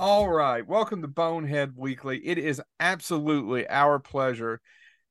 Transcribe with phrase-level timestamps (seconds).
[0.00, 0.66] All right.
[0.66, 2.26] Welcome to Bonehead Weekly.
[2.26, 4.62] It is absolutely our pleasure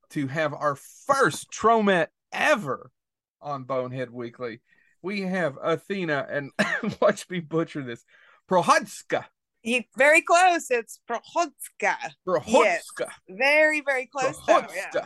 [0.10, 0.76] to have our
[1.06, 2.90] first Tromette ever
[3.40, 4.62] on Bonehead Weekly.
[5.04, 6.50] We have Athena and
[7.02, 8.04] watch me butcher this.
[8.50, 9.26] Prohodska.
[9.62, 10.72] You, very close.
[10.72, 11.96] It's Prohodska.
[12.28, 12.48] Prohodska.
[12.48, 12.84] Yes.
[13.30, 14.40] Very, very close.
[14.48, 15.06] though, yeah.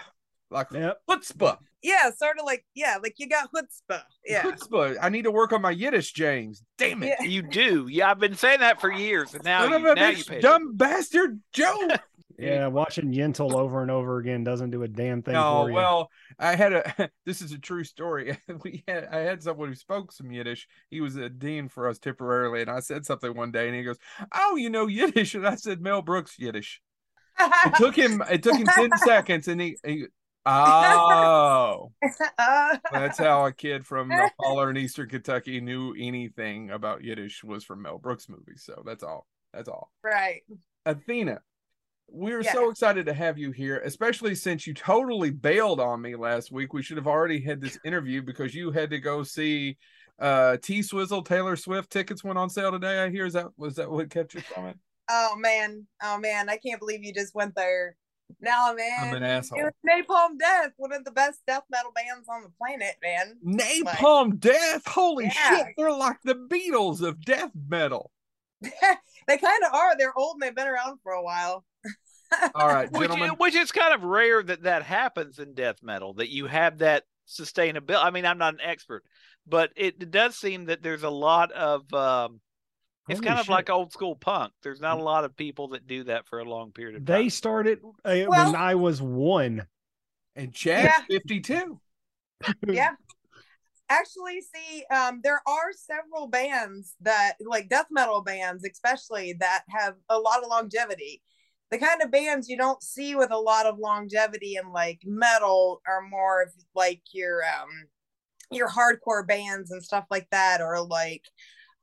[0.50, 1.02] Like Yep.
[1.10, 1.58] chutzpah.
[1.84, 4.04] Yeah, sort of like yeah, like you got chutzpah.
[4.26, 4.44] Yeah.
[4.44, 4.98] Chutzpah.
[5.02, 6.64] I need to work on my Yiddish, James.
[6.78, 7.16] Damn it.
[7.20, 7.26] Yeah.
[7.28, 7.88] You do.
[7.90, 10.18] Yeah, I've been saying that for years, and now Son you, of a now you
[10.18, 10.40] bitch, pay.
[10.40, 11.90] dumb bastard, Joe.
[12.40, 15.76] Yeah, watching Yentl over and over again doesn't do a damn thing No, for you.
[15.76, 17.10] well, I had a.
[17.28, 18.36] This is a true story.
[18.64, 20.68] We had I had someone who spoke some Yiddish.
[20.90, 23.84] He was a dean for us temporarily, and I said something one day, and he
[23.84, 24.00] goes,
[24.34, 26.82] "Oh, you know Yiddish," and I said Mel Brooks Yiddish.
[27.40, 28.24] It took him.
[28.30, 29.78] It took him ten seconds, and he.
[29.86, 30.06] he
[30.46, 31.92] oh,
[32.38, 37.44] Uh, that's how a kid from uh, Holler in Eastern Kentucky knew anything about Yiddish
[37.44, 38.64] was from Mel Brooks movies.
[38.66, 39.26] So that's all.
[39.54, 39.92] That's all.
[40.04, 40.42] right.
[40.86, 41.40] Athena,
[42.10, 42.54] we're Yeah.
[42.54, 46.74] so excited to have you here, especially since you totally bailed on me last week.
[46.74, 49.78] We should have already had this interview because you had to go see
[50.20, 53.00] uh T Swizzle Taylor Swift tickets went on sale today.
[53.04, 54.78] I hear is that was that what kept you from it?
[55.10, 55.88] Oh man.
[56.04, 56.50] Oh man.
[56.50, 57.96] I can't believe you just went there.
[58.42, 59.08] No man.
[59.08, 59.60] I'm an asshole.
[59.60, 63.38] It was Napalm Death, one of the best death metal bands on the planet, man.
[63.46, 65.32] Napalm Death, holy Yeah.
[65.32, 65.68] shit!
[65.78, 68.12] They're like the Beatles of death metal.
[68.62, 69.98] they kind of are.
[69.98, 71.66] They're old and they've been around for a while.
[72.56, 73.36] All right, which, gentlemen.
[73.38, 77.04] which is kind of rare that that happens in death metal that you have that
[77.28, 78.04] sustainability.
[78.04, 79.04] I mean, I'm not an expert,
[79.48, 81.94] but it, it does seem that there's a lot of.
[81.94, 82.42] Um,
[83.10, 83.52] it's Holy kind of shit.
[83.52, 84.54] like old school punk.
[84.64, 87.24] There's not a lot of people that do that for a long period of time.
[87.24, 89.66] they started uh, Well- when I was one.
[90.36, 91.18] And Chad's Yeah.
[91.20, 91.80] 52.
[92.68, 92.92] yeah
[93.90, 99.94] actually see um there are several bands that like death metal bands especially that have
[100.10, 101.22] a lot of longevity
[101.70, 105.82] the kind of bands you don't see with a lot of longevity in like metal
[105.88, 107.70] are more of like your um
[108.52, 111.24] your hardcore bands and stuff like that or like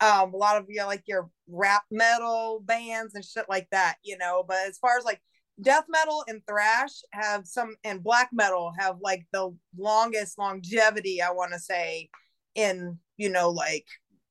[0.00, 4.16] um a lot of your like your rap metal bands and shit like that you
[4.18, 5.20] know but as far as like
[5.60, 11.30] death metal and thrash have some and black metal have like the longest longevity i
[11.30, 12.08] want to say
[12.54, 13.86] in you know like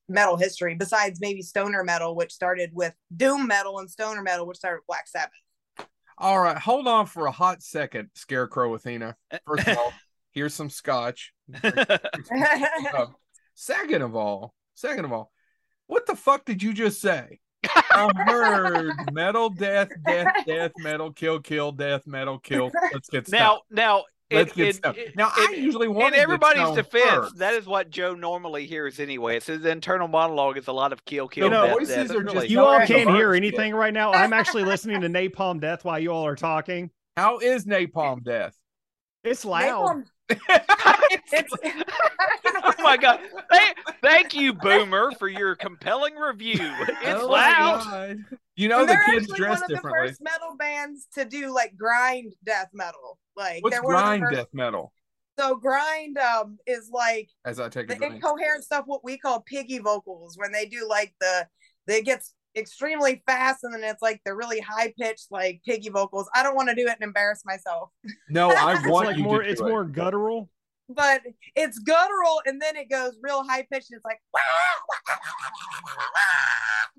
[0.07, 4.57] metal history besides maybe stoner metal which started with doom metal and stoner metal which
[4.57, 5.31] started with black sabbath
[6.17, 9.15] All right, hold on for a hot second, Scarecrow Athena.
[9.47, 9.93] First of all,
[10.31, 11.31] here's some scotch.
[13.55, 15.31] Second of all, second of all,
[15.89, 17.39] what the fuck did you just say?
[17.65, 22.71] I heard metal, death, death, death, metal, kill, kill, death, metal, kill.
[22.93, 23.59] Let's get now, stuff.
[23.69, 24.97] now, Let's it- get it- stuff.
[24.97, 29.35] it- Now, I usually want in everybody's defense, that is what Joe normally hears anyway.
[29.37, 32.11] It's his internal monologue is a lot of kill, kill, You know, death, voices death.
[32.17, 34.13] are just really- You all can't hear anything right now.
[34.13, 36.91] I'm actually listening to Napalm Death while you all are talking.
[37.17, 38.55] How is napalm death?
[39.25, 40.03] It's loud.
[41.09, 41.53] it's
[42.63, 43.19] oh my god!
[43.51, 46.57] Thank, thank you, Boomer, for your compelling review.
[46.59, 48.17] It's Oh loud.
[48.55, 50.07] You know the they're kids actually dress one of the differently.
[50.09, 53.17] first metal bands to do like grind death metal.
[53.35, 54.93] Like What's they're one of the grind first- death metal?
[55.39, 58.15] So grind um is like As I take the drink.
[58.15, 61.47] incoherent stuff what we call piggy vocals when they do like the
[61.87, 66.27] they gets extremely fast and then it's like the really high pitched like piggy vocals.
[66.35, 67.89] I don't want to do it and embarrass myself.
[68.29, 69.37] No, I want like you more.
[69.39, 69.67] to do It's it.
[69.67, 70.49] more guttural.
[70.89, 71.21] But
[71.55, 74.19] it's guttural and then it goes real high pitched and it's like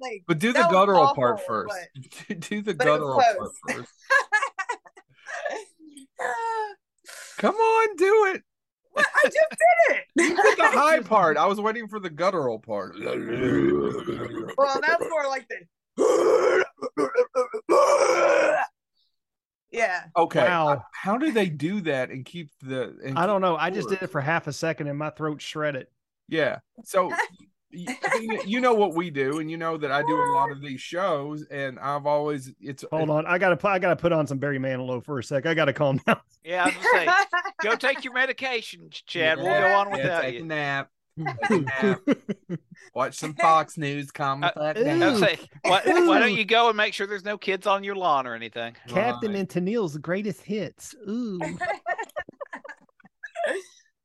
[0.00, 1.74] like But do the guttural part awful, first.
[2.48, 3.92] do the but it was guttural part first.
[7.38, 8.42] Come on, do it.
[8.96, 9.34] I just
[9.88, 10.36] did You it.
[10.36, 11.36] did the high part.
[11.36, 12.94] I was waiting for the guttural part.
[12.98, 15.66] well, that's more like the
[19.70, 20.04] yeah.
[20.16, 20.41] Okay.
[20.44, 20.84] Wow.
[20.92, 22.97] How do they do that and keep the?
[23.04, 23.56] And I keep don't know.
[23.56, 25.86] I just did it for half a second and my throat shredded.
[26.28, 26.58] Yeah.
[26.84, 27.10] So
[27.70, 27.86] you-
[28.47, 30.80] you know what we do, and you know that I do a lot of these
[30.80, 33.27] shows, and I've always it's Hold on.
[33.27, 33.56] I gotta.
[33.56, 35.47] put- I gotta put on some Barry Manilow for a sec.
[35.47, 36.18] I gotta calm down.
[36.44, 37.09] Yeah, I was gonna say,
[37.71, 39.39] go take your medication, Chad.
[39.39, 40.42] We'll go on Yeah, without take you.
[40.42, 40.91] a nap.
[42.94, 44.10] Watch some Fox News.
[44.10, 44.80] Calm the Uh, fuck Ooh.
[44.80, 45.00] I down.
[45.12, 47.94] was say, why, why don't you go and make sure there's no kids on your
[47.96, 48.74] lawn or anything?
[48.88, 49.38] Captain Right.
[49.40, 50.94] and Tennille's greatest hits.
[51.08, 51.38] Ooh.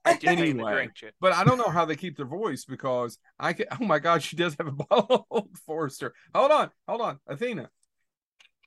[0.07, 0.71] I just Anyway.
[0.71, 3.65] drink, But I don't know how they keep their voice because I can.
[3.79, 6.13] Oh my God, she does have a bottle of Old Forester.
[6.35, 7.69] Hold on, hold on, Athena.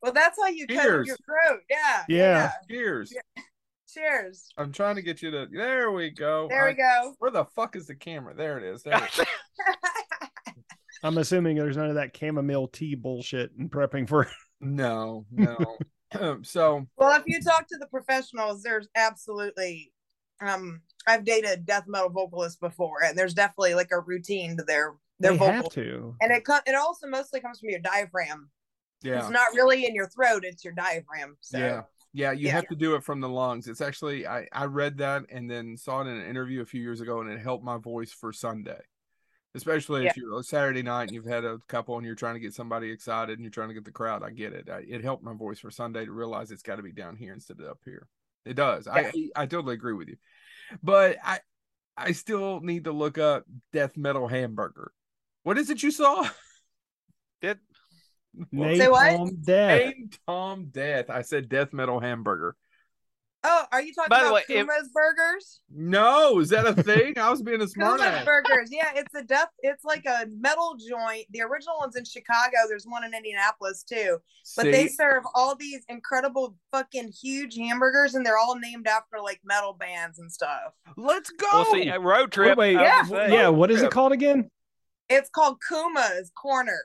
[0.02, 1.60] well, that's how you cut your throat.
[1.70, 2.04] Yeah.
[2.08, 2.52] Yeah.
[2.68, 3.14] Cheers.
[3.88, 4.48] Cheers.
[4.58, 5.46] I'm trying to get you to.
[5.50, 6.46] There we go.
[6.48, 7.14] There I- we go.
[7.18, 8.34] Where the fuck is the camera?
[8.34, 8.82] There it is.
[8.82, 9.24] There it is.
[11.02, 14.28] I'm assuming there's none of that chamomile tea bullshit and prepping for.
[14.60, 15.56] No, no.
[16.42, 19.92] so Well, if you talk to the professionals, there's absolutely
[20.40, 24.94] um I've dated death metal vocalists before and there's definitely like a routine to their
[25.20, 25.52] their they vocal.
[25.54, 26.14] have to.
[26.20, 28.50] And it co- it also mostly comes from your diaphragm.
[29.02, 31.36] yeah, It's not really in your throat, it's your diaphragm.
[31.40, 31.82] So yeah,
[32.18, 32.32] yeah.
[32.32, 32.52] You Yeah.
[32.52, 33.68] have to do it from the lungs.
[33.68, 36.82] It's actually I I read that and then saw it in an interview a few
[36.82, 38.80] years ago, and it helped my voice for Sunday.
[39.54, 42.40] Especially if you're a Saturday night and you've had a couple and you're trying to
[42.40, 44.22] get somebody excited and you're trying to get the crowd.
[44.22, 44.68] I get it.
[44.68, 47.32] I, it helped my voice for Sunday to realize it's got to be down here
[47.32, 48.06] instead of up here.
[48.44, 48.86] It does.
[48.86, 50.16] I I totally agree with you,
[50.82, 51.40] but I
[51.96, 54.92] I still need to look up death metal hamburger.
[55.44, 56.28] What is it you saw?
[58.52, 59.12] That Say what?
[59.12, 59.94] Napalm death.
[59.94, 61.10] Name Tom Death.
[61.10, 62.56] I said death metal hamburger.
[63.44, 65.60] Oh, are you talking By the about way, if- Kuma's burgers?
[65.72, 67.16] No, is that a thing?
[67.18, 68.24] I was being a smart Kuma's ass.
[68.24, 68.68] burgers.
[68.72, 71.26] Yeah, it's a death it's like a metal joint.
[71.30, 72.56] The original one's in Chicago.
[72.68, 74.18] There's one in Indianapolis too.
[74.56, 79.40] But they serve all these incredible fucking huge hamburgers and they're all named after like
[79.44, 80.72] metal bands and stuff.
[80.96, 81.46] Let's go.
[81.52, 82.58] Well, see, a road trip.
[82.58, 83.32] wait, I yeah, would say.
[83.32, 84.50] Yeah, what is it called again?
[85.08, 86.80] It's called Kuma's Corner.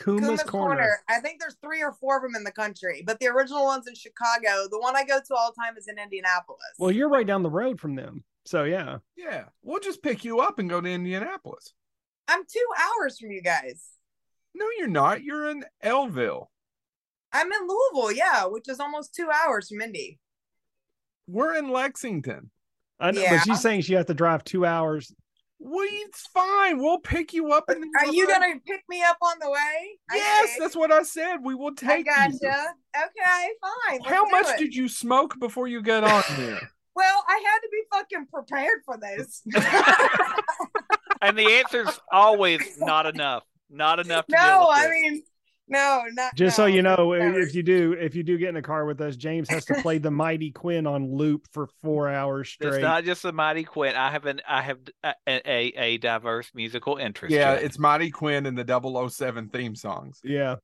[0.00, 0.74] Kuma's, Kuma's Corner.
[0.76, 0.98] Corner.
[1.08, 3.86] I think there's three or four of them in the country, but the original one's
[3.86, 4.66] in Chicago.
[4.70, 6.60] The one I go to all the time is in Indianapolis.
[6.78, 8.24] Well, you're right down the road from them.
[8.44, 8.98] So yeah.
[9.16, 11.72] Yeah, we'll just pick you up and go to Indianapolis.
[12.28, 13.84] I'm two hours from you guys.
[14.54, 15.22] No, you're not.
[15.22, 16.46] You're in Elville.
[17.32, 20.18] I'm in Louisville, yeah, which is almost two hours from Indy.
[21.26, 22.50] We're in Lexington.
[23.00, 23.36] I know, Yeah.
[23.36, 25.12] but she's saying she has to drive two hours.
[25.58, 26.78] We, it's fine.
[26.78, 27.64] We'll pick you up.
[27.68, 29.98] And Are you gonna pick me up on the way?
[30.12, 30.60] Yes, see.
[30.60, 31.38] that's what I said.
[31.42, 32.06] We will take.
[32.08, 32.64] I take gotcha.
[32.96, 33.02] you.
[33.02, 34.00] Okay, fine.
[34.00, 34.58] let's How much it.
[34.58, 36.60] did you smoke before you got on here?
[36.96, 39.42] Well, I had to be fucking prepared for this.
[41.24, 43.44] And the answer's always not enough.
[43.70, 44.26] Not enough.
[44.26, 45.22] To no, I mean,
[45.68, 47.40] no, not Just so you know, never.
[47.40, 49.74] if you do, if you do get in a car with us, James has to
[49.82, 52.82] play the Mighty Quinn on loop for four hours it's straight.
[52.82, 53.94] not just the mighty Quinn.
[53.96, 55.40] I have an I have a, a,
[55.76, 57.34] a diverse musical interest.
[57.34, 57.64] yeah, Jim.
[57.64, 60.20] it's Mighty Quinn and the 007 theme songs.
[60.22, 60.56] yeah.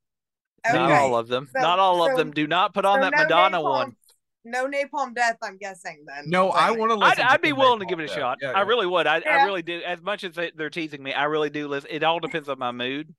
[0.70, 1.48] not all of them.
[1.52, 2.32] So- not all so- of them.
[2.32, 3.96] Do not put on So that no Madonna napalm- one.
[4.44, 6.24] No napalm death, I'm guessing then.
[6.26, 7.24] No, I want to I'd, listen.
[7.28, 8.38] I'd be willing to give it a shot.
[8.40, 8.66] Yeah, I yeah.
[8.66, 9.06] really would.
[9.06, 9.82] I, I really do.
[9.86, 11.90] As much as they're teasing me, I really do listen.
[11.92, 13.14] It all depends on my mood,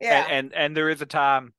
[0.00, 0.24] Yeah.
[0.28, 1.52] and, and and there is a time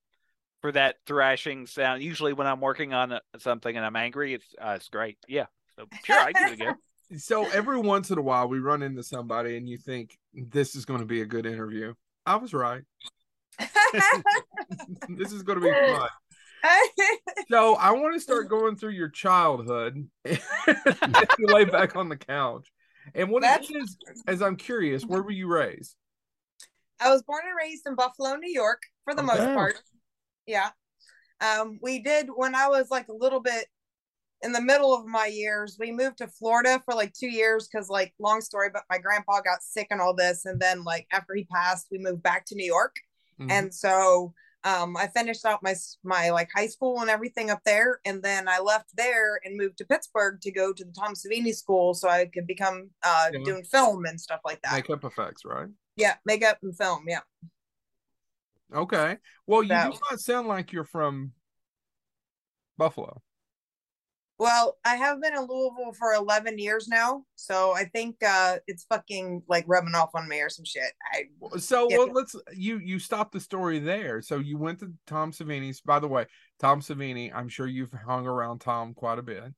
[0.62, 2.04] for that thrashing sound.
[2.04, 5.18] Usually, when I'm working on uh, something and I'm angry, it's uh, it's great.
[5.28, 5.46] Yeah,
[5.76, 6.74] so sure, I give it a go.
[7.18, 10.86] So every once in a while, we run into somebody and you think this is
[10.86, 11.96] going to be a good interview.
[12.24, 12.84] I was right.
[15.10, 16.10] this is going to be fun.
[17.50, 20.08] So I want to start going through your childhood.
[20.26, 20.38] you
[21.48, 22.68] lay back on the couch,
[23.16, 23.98] and what That's- it is,
[24.28, 25.96] as I'm curious, where were you raised?
[27.00, 29.82] I was born and raised in Buffalo, New York, for the most part.
[30.46, 30.70] Yeah.
[31.42, 33.66] Um, we did when I was like a little bit
[34.42, 37.90] in the middle of my years, we moved to Florida for like two years because,
[37.90, 40.46] like, long story, but my grandpa got sick and all this.
[40.46, 42.96] And then, like, after he passed, we moved back to New York.
[43.40, 43.52] Mhm.
[43.52, 44.34] And so
[44.66, 45.74] um, I finished out my
[46.04, 49.78] my like high school and everything up there, and then I left there and moved
[49.78, 53.40] to Pittsburgh to go to the Tom Savini School so I could become uh, Yeah.
[53.46, 54.74] doing film and stuff like that.
[54.74, 55.70] makeup effects, right?
[56.00, 57.06] Yeah, makeup and film.
[57.08, 57.20] Yeah.
[58.74, 59.18] Okay.
[59.46, 59.74] Well, you do
[60.10, 61.34] not sound like you're from
[62.78, 63.22] Buffalo.
[64.38, 68.86] Well, I have been in Louisville for 11 years now, so I think uh it's
[68.86, 70.94] fucking like rubbing off on me or some shit.
[71.12, 71.26] I
[71.60, 71.98] So Yeah.
[71.98, 74.22] well, let's you you stop the story there.
[74.22, 75.82] So you went to Tom Savini's.
[75.82, 76.26] By the way,
[76.58, 79.54] Tom Savini, I'm sure you've hung around Tom quite a bit.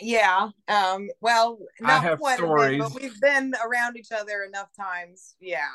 [0.00, 0.50] Yeah.
[0.68, 2.78] Um well, not quite a bit, stories.
[2.78, 5.36] but we've been around each other enough times.
[5.40, 5.68] Yeah.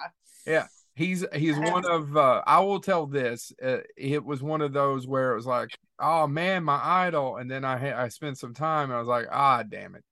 [0.45, 3.51] Yeah he's he's one of uh I will tell this.
[3.63, 7.49] Uh, it was one of those where it was like, oh man, my idol, and
[7.49, 10.03] then I I spent some time and I was like, ah, damn it.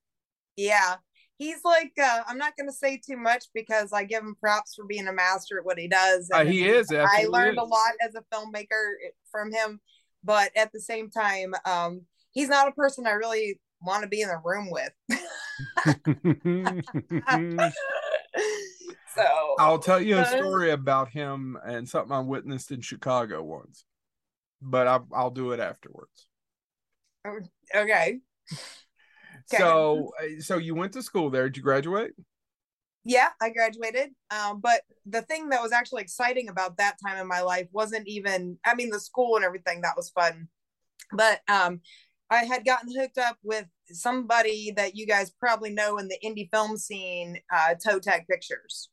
[0.55, 0.95] Yeah.
[1.37, 4.75] He's like uh I'm not going to say too much because I give him props
[4.75, 6.29] for being a master at what he does.
[6.33, 6.91] Uh, he is.
[6.91, 8.93] I learned a lot as a filmmaker
[9.31, 9.79] from him,
[10.23, 12.01] but at the same time, um
[12.31, 14.91] he's not a person I really want to be in the room with.
[19.15, 23.85] so I'll tell you a story about him and something I witnessed in Chicago once,
[24.61, 26.27] but I, I'll do it afterwards.
[27.27, 27.47] okay.
[27.75, 28.19] Okay.
[29.45, 31.49] So, uh, so you went to school there.
[31.49, 32.11] Did you graduate?
[33.03, 34.09] Yeah, I graduated.
[34.29, 38.07] Um, but the thing that was actually exciting about that time in my life wasn't
[38.07, 40.49] even, I mean, the school and everything, that was fun.
[41.11, 41.81] But um,
[42.31, 46.49] I had gotten hooked up with somebody that you guys probably know in the indie
[46.51, 48.89] film scene, uh, Toe Tag Pictures.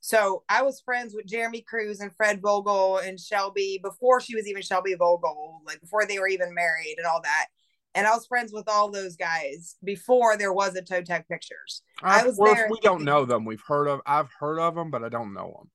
[0.00, 4.46] So I was friends with Jerami Cruise and Fred Vogel and Shelby before she was
[4.46, 7.46] even Shelby Vogel, like before they were even married and all that.
[7.94, 11.82] And I was friends with all those guys before there was a Toe Tag Pictures.
[12.02, 12.68] I was well, there.
[12.70, 13.44] We don't know them.
[13.44, 14.00] We've heard of.
[14.06, 15.70] I've heard of them, but I don't know them.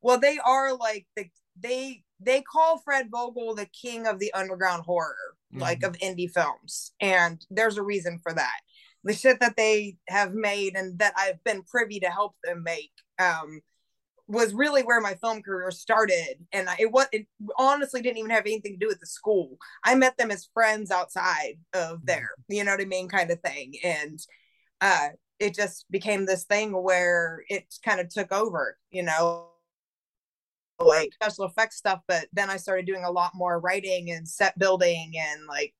[0.00, 1.24] Well, they are like the
[1.58, 5.16] they they call Fred Vogel the king of the underground horror,
[5.54, 5.62] mm-hmm.
[5.62, 8.60] like of indie films, and there's a reason for that.
[9.04, 12.92] The shit that they have made and that I've been privy to help them make
[13.18, 13.60] um,
[14.26, 17.26] was really where my film career started and it was it
[17.58, 20.90] honestly didn't even have anything to do with the school i met them as friends
[20.90, 22.06] outside of mm-hmm.
[22.06, 24.18] there you know what i mean kind of thing and
[24.80, 25.08] uh
[25.40, 29.48] it just became this thing where it kind of took over you know
[30.78, 34.58] like special effects stuff but then i started doing a lot more writing and set
[34.58, 35.72] building and like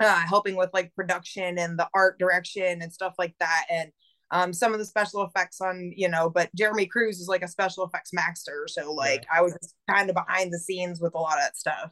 [0.00, 3.92] uh helping with like production and the art direction and stuff like that and
[4.30, 7.48] um, some of the special effects on, you know, but Jerami Cruise is like a
[7.48, 8.66] special effects master.
[8.68, 9.38] So like right.
[9.38, 9.56] I was
[9.88, 11.90] kind of behind the scenes with a lot of that stuff.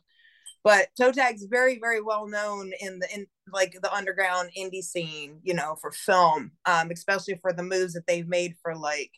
[0.62, 5.38] But Toe Tag's very, very well known in the in like the underground indie scene,
[5.44, 9.12] you know, for film, um, especially for the moves that they've made for like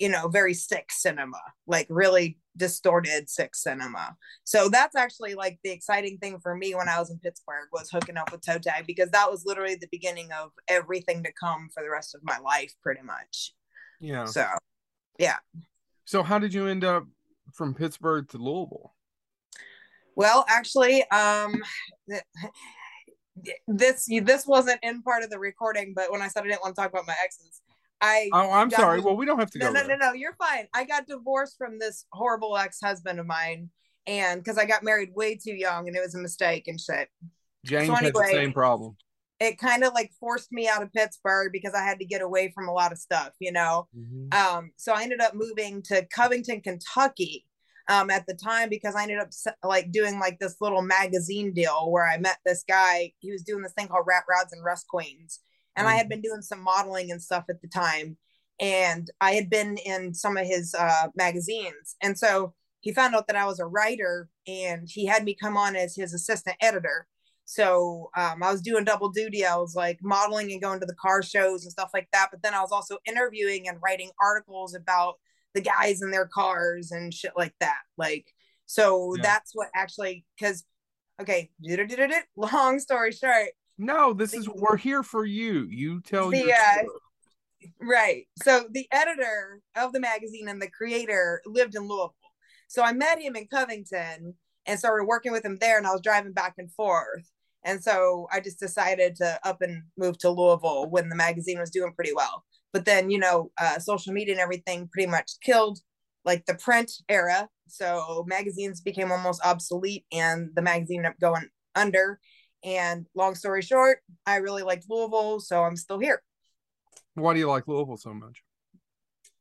[0.00, 4.16] you know, very sick cinema, like really distorted sick cinema.
[4.44, 7.90] So that's actually like the exciting thing for me when I was in Pittsburgh was
[7.90, 11.68] hooking up with Toe Tag because that was literally the beginning of everything to come
[11.74, 13.52] for the rest of my life, pretty much.
[14.00, 14.24] Yeah.
[14.24, 14.46] So,
[15.18, 15.36] yeah.
[16.06, 17.04] So how did you end up
[17.52, 18.94] from Pittsburgh to Louisville?
[20.16, 21.62] Well, actually, um,
[23.68, 26.74] this this wasn't in part of the recording, but when I said I didn't want
[26.74, 27.60] to talk about my exes,
[28.00, 29.00] I oh, I'm sorry.
[29.00, 29.80] Well, we don't have to no, go.
[29.80, 30.66] No, no, no, you're fine.
[30.74, 33.70] I got divorced from this horrible ex-husband of mine,
[34.06, 37.08] and because I got married way too young, and it was a mistake and shit.
[37.64, 38.96] James so anyway, had the same problem.
[39.38, 42.52] It kind of like forced me out of Pittsburgh because I had to get away
[42.54, 43.88] from a lot of stuff, you know.
[43.96, 44.56] Mm-hmm.
[44.56, 47.46] Um, so I ended up moving to Covington, Kentucky,
[47.88, 49.30] um, at the time because I ended up
[49.62, 53.12] like doing like this little magazine deal where I met this guy.
[53.18, 55.40] He was doing this thing called Rat Rods and Rust Queens
[55.76, 56.08] and mm I had mm-hmm.
[56.10, 58.16] been doing some modeling and stuff at the time
[58.60, 63.26] and i had been in some of his uh, magazines and so he found out
[63.26, 67.06] that i was a writer and he had me come on as his assistant editor
[67.46, 70.94] so um, i was doing double duty i was like modeling and going to the
[70.94, 74.74] car shows and stuff like that but then i was also interviewing and writing articles
[74.74, 75.14] about
[75.54, 78.26] the guys in their cars and shit like that like
[78.66, 79.22] so yeah.
[79.22, 80.64] that's what actually because
[81.20, 81.50] okay
[82.36, 83.48] long story short
[83.80, 85.66] no, this is we're here for you.
[85.70, 86.82] You tell the, uh,
[87.80, 88.26] right.
[88.42, 92.14] So the editor of the magazine and the creator lived in Louisville.
[92.68, 94.34] So I met him in Covington
[94.66, 97.28] and started working with him there and I was driving back and forth.
[97.64, 101.70] And so I just decided to up and move to Louisville when the magazine was
[101.70, 102.44] doing pretty well.
[102.72, 105.78] But then, you know, uh, social media and everything pretty much killed
[106.26, 107.48] like the print era.
[107.66, 112.20] So magazines became almost obsolete and the magazine ended up going under.
[112.62, 116.22] And long story short, I really liked Louisville, so I'm still here.
[117.14, 118.42] Why do you like Louisville so much?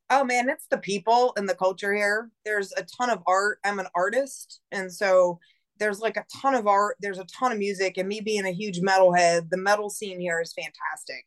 [0.09, 2.31] Oh man, it's the people and the culture here.
[2.43, 3.59] There's a ton of art.
[3.63, 5.39] I'm an artist, and so
[5.77, 6.97] there's like a ton of art.
[6.99, 10.41] There's a ton of music, and me being a huge metalhead, the metal scene here
[10.41, 11.25] is fantastic.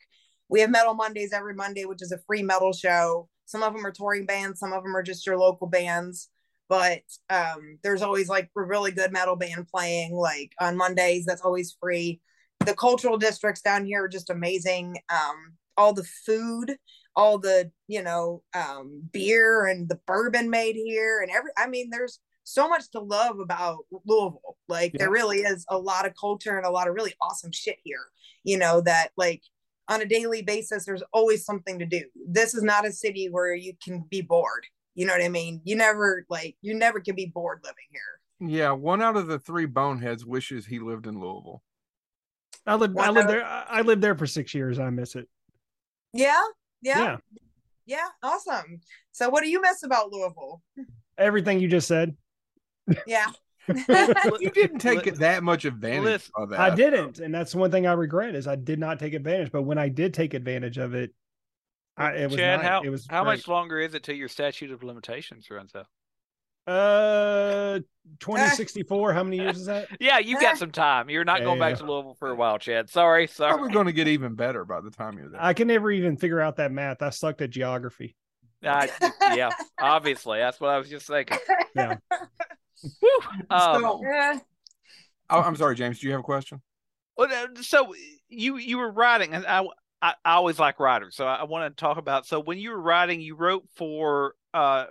[0.48, 3.28] We have Metal Mondays every Monday, which is a free metal show.
[3.46, 6.28] Some of them are touring bands, some of them are just your local bands
[6.72, 11.26] but um, there's always like a really good metal band playing like on Mondays.
[11.26, 12.22] That's always free.
[12.64, 14.96] The cultural districts down here are just amazing.
[15.10, 16.74] Um, all the food,
[17.14, 21.50] all the you know um, beer and the bourbon made here, and every.
[21.58, 24.56] I mean, there's so much to love about Louisville.
[24.66, 25.00] Like yeah.
[25.00, 28.06] there really is a lot of culture and a lot of really awesome shit here.
[28.44, 29.42] You know that like
[29.88, 32.04] on a daily basis, there's always something to do.
[32.26, 34.64] This is not a city where you can be bored.
[34.94, 35.60] You know what I mean?
[35.64, 38.58] You never like you never can be bored living here.
[38.58, 41.62] Yeah, one out of the three boneheads wishes he lived in Louisville.
[42.66, 44.78] I lived I lived there I lived there for six years.
[44.78, 45.28] I miss it.
[46.12, 46.40] Yeah,
[46.82, 46.98] yeah.
[46.98, 47.16] Yeah.
[47.84, 48.80] Yeah, awesome.
[49.12, 50.62] So what do you miss about Louisville?
[51.18, 52.16] Everything you just said.
[53.06, 53.26] Yeah.
[53.68, 56.60] you didn't take it that much advantage of that.
[56.60, 59.52] I didn't, and that's one thing I regret is I did not take advantage.
[59.52, 61.12] But when I did take advantage of it,
[61.96, 62.68] I, it was Chad, nice.
[62.68, 63.38] how it was how great.
[63.38, 65.86] much longer is it till your statute of limitations runs out?
[66.66, 67.80] Uh,
[68.18, 69.12] twenty sixty four.
[69.12, 69.88] How many years is that?
[70.00, 71.10] yeah, you've got some time.
[71.10, 72.88] You're not yeah, going back to Louisville for a while, Chad.
[72.88, 73.60] Sorry, sorry.
[73.60, 75.42] We're going to get even better by the time you're there.
[75.42, 77.02] I can never even figure out that math.
[77.02, 78.16] I sucked at geography.
[78.64, 78.86] Uh,
[79.34, 81.38] yeah, obviously, that's what I was just thinking.
[81.74, 81.96] Yeah.
[83.50, 84.38] Um, so, yeah.
[85.30, 86.00] Oh, I'm sorry, James.
[86.00, 86.60] Do you have a question?
[87.16, 87.94] Well, uh, so
[88.28, 89.64] you you were writing, and I
[90.02, 92.26] I, I always like writers, so I, I want to talk about.
[92.26, 94.86] So when you were writing, you wrote for uh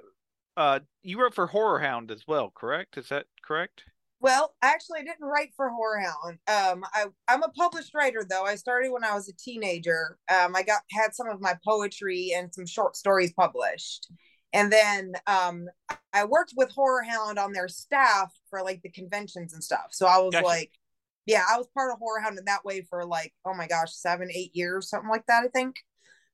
[0.55, 2.97] uh you wrote for Horror Hound as well, correct?
[2.97, 3.83] Is that correct?
[4.21, 6.37] Well, actually, I didn't write for Horror Hound.
[6.47, 8.45] Um, I, I'm a published writer, though.
[8.45, 10.19] I started when I was a teenager.
[10.29, 14.11] Um, I got had some of my poetry and some short stories published,
[14.53, 15.65] and then um,
[16.13, 19.87] I worked with Horror Hound on their staff for like the conventions and stuff.
[19.89, 20.45] So I was gotcha.
[20.45, 20.71] like,
[21.31, 23.93] yeah, I was part of Horror Hound in that way for like, oh my gosh,
[23.93, 25.77] seven, eight years, something like that, I think.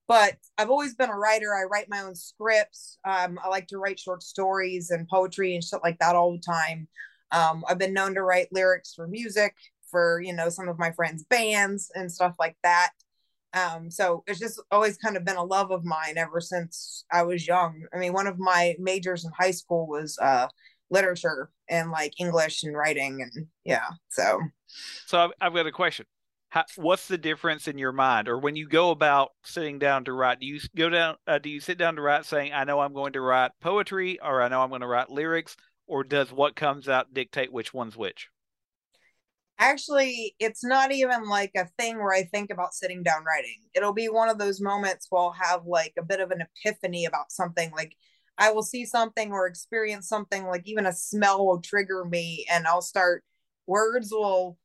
[0.07, 1.53] But I've always been a writer.
[1.53, 2.97] I write my own scripts.
[3.05, 6.39] Um, I like to write short stories and poetry and shit like that all the
[6.39, 6.87] time.
[7.31, 9.53] Um, I've been known to write lyrics for music
[9.91, 12.91] for, you know, some of my friends' bands and stuff like that.
[13.53, 17.21] Um, so it's just always kind of been a love of mine ever since I
[17.21, 17.83] was young.
[17.93, 20.47] I mean, one of my majors in high school was uh,
[20.89, 23.87] literature and like English and writing, and yeah.
[24.09, 24.39] So,
[25.05, 26.05] so I've, I've got a question.
[26.49, 30.13] How, what's the difference in your mind, or when you go about sitting down to
[30.13, 30.39] write?
[30.39, 31.15] Do you go down?
[31.27, 34.19] Uh, do you sit down to write, saying, "I know I'm going to write poetry,"
[34.21, 37.73] or "I know I'm going to write lyrics," or does what comes out dictate which
[37.73, 38.29] one's which?
[39.59, 43.57] Actually, it's not even like a thing where I think about sitting down writing.
[43.73, 47.05] It'll be one of those moments where I'll have like a bit of an epiphany
[47.05, 47.71] about something.
[47.71, 47.95] Like
[48.37, 52.67] I will see something or experience something, like even a smell will trigger me, and
[52.67, 53.23] I'll start,
[53.65, 54.57] words will,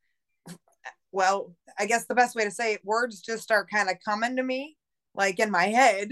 [1.10, 4.36] well, I guess the best way to say it, words just start kind of coming
[4.36, 4.76] to me,
[5.14, 6.10] like in my head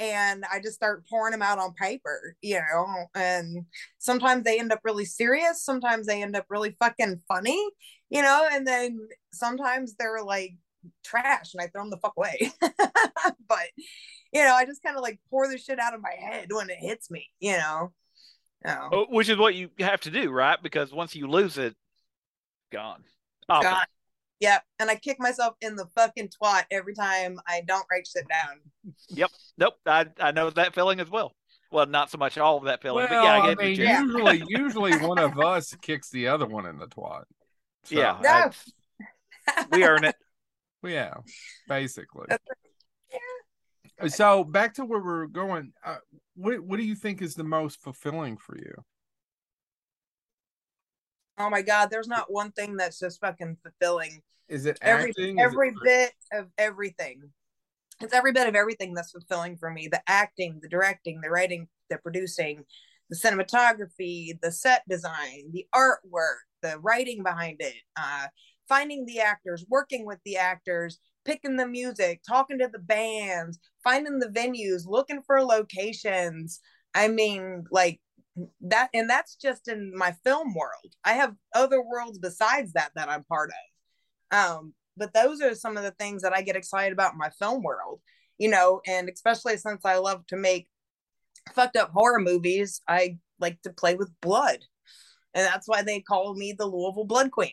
[0.00, 2.86] and I just start pouring them out on paper, you know.
[3.14, 3.66] And
[3.98, 7.62] sometimes they end up really serious, sometimes they end up really fucking funny,
[8.10, 8.98] you know, and then
[9.32, 10.52] sometimes they're like
[11.04, 12.52] trash and I throw them the fuck away.
[13.48, 13.66] but
[14.36, 16.68] you know, I just kind of like pour the shit out of my head when
[16.68, 17.92] it hits me, you know.
[18.66, 18.88] Oh.
[18.92, 20.62] oh which is what you have to do, right?
[20.62, 21.74] Because once you lose it,
[22.70, 23.02] gone.
[23.48, 23.86] Oh, gone.
[24.40, 24.62] Yep.
[24.78, 28.60] And I kick myself in the fucking twat every time I don't write shit down.
[29.08, 29.30] Yep.
[29.56, 29.74] Nope.
[29.86, 31.34] I, I know that feeling as well.
[31.72, 34.44] Well, not so much all of that feeling, well, but yeah, I, I mean, usually,
[34.48, 37.24] usually one of us kicks the other one in the twat.
[37.84, 38.18] So yeah.
[38.22, 38.50] No.
[39.48, 40.14] I, we earn it.
[40.84, 41.14] Yeah,
[41.66, 42.26] basically.
[42.28, 42.36] Yeah.
[44.08, 45.72] So back to where we're going.
[45.84, 45.96] Uh,
[46.34, 48.74] what what do you think is the most fulfilling for you?
[51.38, 54.22] Oh my god, there's not one thing that's just fucking fulfilling.
[54.48, 55.40] Is it every acting?
[55.40, 55.74] every it...
[55.82, 57.22] bit of everything?
[58.00, 59.88] It's every bit of everything that's fulfilling for me.
[59.88, 62.64] The acting, the directing, the writing, the producing,
[63.08, 68.26] the cinematography, the set design, the artwork, the writing behind it, uh,
[68.68, 74.18] finding the actors, working with the actors, picking the music, talking to the bands, finding
[74.18, 76.60] the venues, looking for locations.
[76.94, 78.00] I mean, like
[78.62, 80.94] that and that's just in my film world.
[81.04, 84.38] I have other worlds besides that that i'm part of.
[84.38, 87.30] Um but those are some of the things that i get excited about in my
[87.38, 88.00] film world
[88.38, 90.68] you know and especially since i love to make
[91.54, 94.58] fucked up horror movies i like to play with blood.
[95.34, 97.52] And that's why they call me the louisville blood queen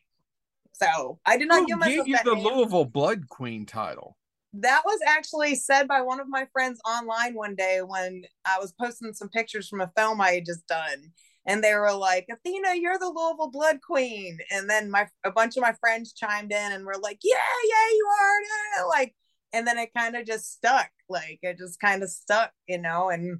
[0.84, 2.43] so i did not Who give myself gave you the name.
[2.43, 4.17] louisville blood queen title
[4.54, 8.72] that was actually said by one of my friends online one day when I was
[8.80, 11.12] posting some pictures from a film I had just done.
[11.46, 14.38] And they were like, Athena, you're the Louisville Blood Queen.
[14.52, 17.34] And then my a bunch of my friends chimed in and were like, Yeah,
[17.67, 18.88] yeah, you are.
[18.89, 19.15] Like,
[19.52, 20.89] and then it kind of just stuck.
[21.10, 23.39] Like it just kind of stuck, you know, and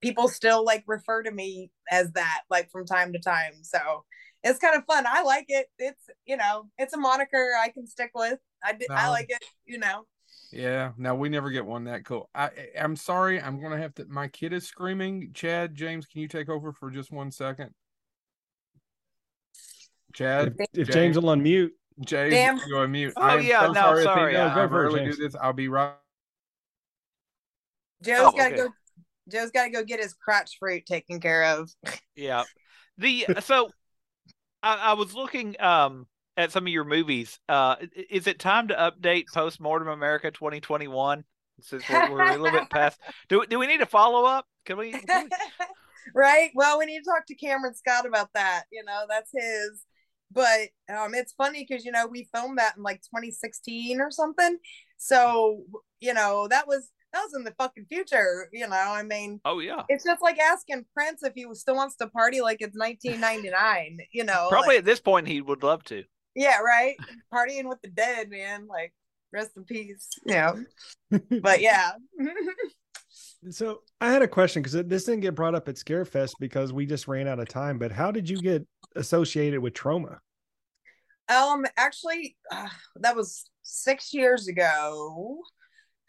[0.00, 3.62] people still like refer to me as that, like from time to time.
[3.62, 4.04] So
[4.44, 5.04] it's kind of fun.
[5.08, 5.66] I like it.
[5.78, 8.38] It's you know, it's a moniker I can stick with.
[8.62, 10.06] I did, I like it, you know.
[10.52, 12.30] Yeah, Now we never get one that cool.
[12.34, 14.04] I eh, eh, I'm sorry, I'm gonna have to.
[14.04, 15.30] My kid is screaming.
[15.34, 17.70] Chad, James, can you take over for just one second?
[20.12, 21.70] Chad, if, if James, James will unmute,
[22.04, 22.56] James, Damn.
[22.58, 23.12] go unmute.
[23.16, 24.02] Oh yeah, so no, sorry.
[24.04, 24.36] sorry.
[24.36, 25.34] I, I rarely do this.
[25.34, 25.94] I'll be right.
[28.02, 28.56] Joe's oh, gotta okay.
[28.56, 28.68] go.
[29.28, 31.70] Joe's gotta go get his crotch fruit taken care of.
[32.14, 32.44] Yeah,
[32.98, 33.70] the so
[34.64, 35.60] I, I was looking.
[35.60, 37.38] Um, at some of your movies.
[37.48, 37.76] Uh,
[38.10, 41.24] is it time to update Postmortem America 2021?
[41.60, 42.98] Since we're, we're a little bit past,
[43.28, 44.44] do do we need a follow up?
[44.66, 44.90] Can we?
[44.90, 45.30] Can we...
[46.14, 46.50] right.
[46.54, 48.64] Well, we need to talk to Cameron Scott about that.
[48.72, 49.84] You know, that's his.
[50.32, 54.58] But um, it's funny because you know we filmed that in like 2016 or something.
[54.96, 55.62] So
[56.00, 58.48] you know that was that was in the fucking future.
[58.52, 61.96] You know, I mean, oh yeah, it's just like asking Prince if he still wants
[61.96, 63.98] to party like it's 1999.
[64.12, 66.02] You know, probably like, at this point he would love to.
[66.34, 66.96] Yeah, right.
[67.32, 68.66] Partying with the dead, man.
[68.66, 68.92] Like
[69.32, 70.08] rest in peace.
[70.26, 70.54] Yeah.
[71.40, 71.92] but yeah.
[73.50, 76.86] so I had a question because this didn't get brought up at Scarefest because we
[76.86, 77.78] just ran out of time.
[77.78, 80.18] But how did you get associated with Troma?
[81.28, 85.38] Um, actually, uh, that was six years ago.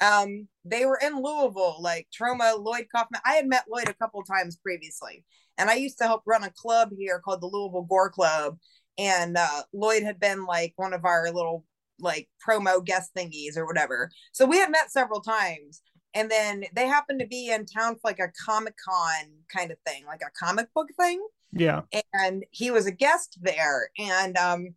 [0.02, 3.22] Um, they were in Louisville, like Troma, Lloyd Kaufman.
[3.26, 5.24] I had met Lloyd a couple times previously,
[5.58, 8.58] and I used to help run a club here called the Louisville Gore Club.
[8.98, 11.66] And uh, Lloyd had been like one of our little
[12.00, 14.10] like promo guest thingies or whatever.
[14.32, 15.82] So we had met several times.
[16.14, 19.78] And then they happened to be in town for like a Comic Con kind of
[19.86, 21.22] thing, like a comic book thing.
[21.52, 21.82] Yeah.
[22.14, 23.90] And he was a guest there.
[24.00, 24.76] And um,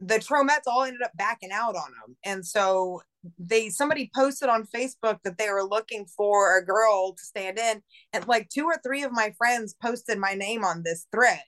[0.00, 2.16] the Tromettes all ended up backing out on him.
[2.24, 3.02] And so
[3.38, 7.82] they somebody posted on Facebook that they were looking for a girl to stand in.
[8.12, 11.42] And like two or three of my friends posted my name on this thread.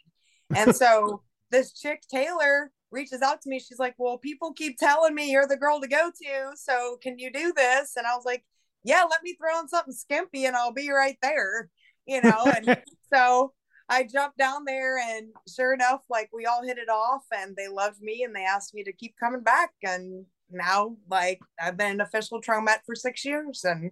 [0.54, 3.58] And so this chick Taylor reaches out to me.
[3.58, 6.50] She's like, Well, people keep telling me you're the girl to go to.
[6.56, 7.94] So can you do this?
[7.96, 8.44] And I was like,
[8.84, 11.70] Yeah, let me throw in something skimpy and I'll be right there.
[12.06, 12.82] You know, and
[13.14, 13.54] so
[13.92, 17.68] I jumped down there and sure enough, like we all hit it off and they
[17.68, 19.72] loved me and they asked me to keep coming back.
[19.82, 23.64] And now like I've been an official Tromette for six years.
[23.64, 23.90] And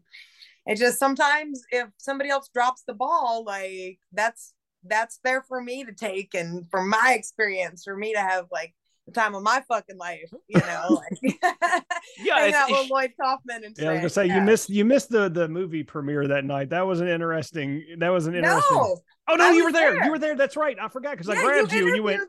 [0.65, 4.55] it just sometimes if somebody else drops the ball, like that's
[4.87, 8.73] that's there for me to take and from my experience for me to have like
[9.13, 11.39] the time of my fucking life, you know, like
[12.19, 14.37] Yeah, hang out with Lloyd Kaufman and Yeah, I was gonna say Yeah.
[14.37, 16.71] you missed you missed the the movie premiere that night.
[16.71, 17.85] That was an interesting.
[17.99, 18.77] That was an interesting.
[18.77, 19.93] No, oh no, I you were there.
[19.95, 20.05] there.
[20.05, 20.37] You were there.
[20.37, 20.77] That's right.
[20.81, 22.23] I forgot because I grabbed you, and you went.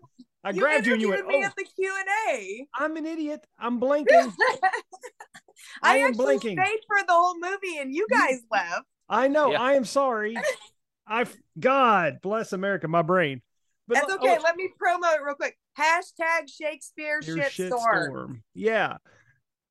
[0.44, 1.20] I grabbed you and you went.
[1.20, 2.68] interviewed me Oh, at the Q and A.
[2.76, 3.46] I'm an idiot.
[3.60, 4.34] I'm blanking.
[4.42, 4.60] I
[5.84, 6.64] I, am actually blanking.
[6.64, 8.86] stayed for the whole movie, and you guys left.
[9.08, 9.52] I know.
[9.52, 9.62] Yeah.
[9.62, 10.36] I am sorry.
[11.08, 11.26] I
[11.60, 13.42] God bless America, my brain.
[13.88, 14.26] But That's oh, oh.
[14.34, 14.42] okay.
[14.42, 15.58] Let me promo it real quick.
[15.78, 17.72] Hashtag Shakespeare your shitstorm.
[17.82, 18.42] shitstorm.
[18.54, 18.98] Yeah.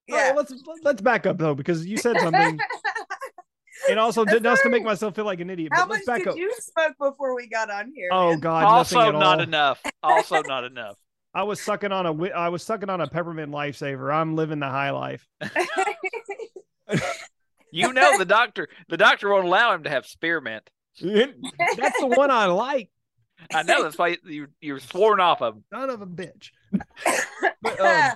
[0.09, 0.29] Yeah.
[0.29, 2.59] right, let's let's back up though because you said something.
[3.89, 5.73] It also That's did us to make myself feel like an idiot.
[5.73, 6.37] How But much let's back did up.
[6.37, 8.11] you smoke before we got on here?
[8.13, 8.41] Oh man?
[8.41, 9.41] God, also at not all.
[9.41, 9.81] enough.
[10.03, 10.97] Also not enough.
[11.35, 14.13] I was sucking on a I was sucking on a peppermint lifesaver.
[14.15, 15.27] I'm living the high life.
[17.73, 18.69] You know the doctor.
[18.89, 20.69] The doctor won't allow him to have spearmint.
[21.01, 22.91] That's the one I like.
[23.55, 25.57] I know that's why you you're sworn off of.
[25.57, 25.64] 'em.
[25.72, 26.50] Son of a bitch.
[27.62, 28.12] But, um,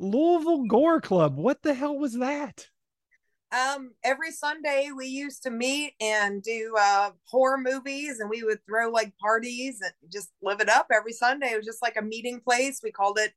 [0.00, 1.36] Louisville Gore Club.
[1.36, 2.66] What the hell was that?
[3.50, 8.58] um, every Sunday we used to meet and do uh horror movies, and we would
[8.66, 11.52] throw like parties and just live it up every Sunday.
[11.52, 12.80] It was just like a meeting place.
[12.82, 13.32] We called it,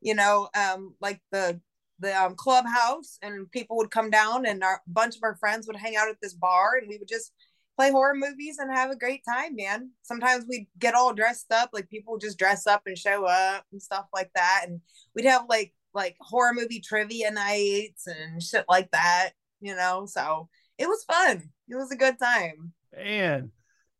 [0.00, 1.60] you know, um, like the
[2.00, 5.76] the um, clubhouse, and people would come down, and our bunch of our friends would
[5.76, 7.32] hang out at this bar, and we would just
[7.76, 9.90] play horror movies and have a great time, man.
[10.02, 13.82] Sometimes we'd get all dressed up, like people just dress up and show up and
[13.82, 14.80] stuff like that, and
[15.14, 20.48] we'd have like like horror movie trivia nights and shit like that you know so
[20.78, 23.50] it was fun it was a good time Man.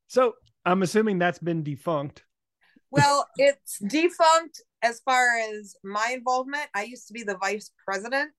[0.07, 0.35] So
[0.65, 2.25] I'm assuming that's been defunct.
[2.91, 8.33] well it's defunct as far as my involvement i used to be the vice president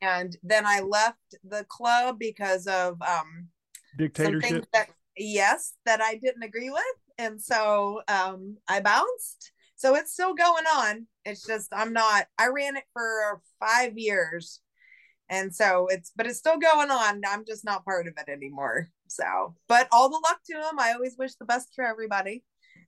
[0.00, 3.48] and then i left the club because of um
[3.96, 4.42] Dictatorship.
[4.42, 6.82] things that yes that i didn't agree with
[7.18, 12.48] and so um i bounced so it's still going on it's just i'm not i
[12.48, 14.60] ran it for five years
[15.28, 18.88] and so it's but it's still going on i'm just not part of it anymore
[19.06, 22.42] so but all the luck to them i always wish the best for everybody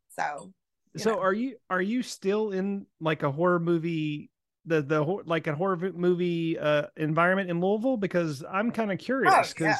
[0.08, 0.52] so
[0.96, 1.20] So know.
[1.20, 4.30] are you are you still in like a horror movie
[4.66, 9.52] the the like a horror movie uh environment in Louisville because I'm kind of curious
[9.52, 9.78] because yeah.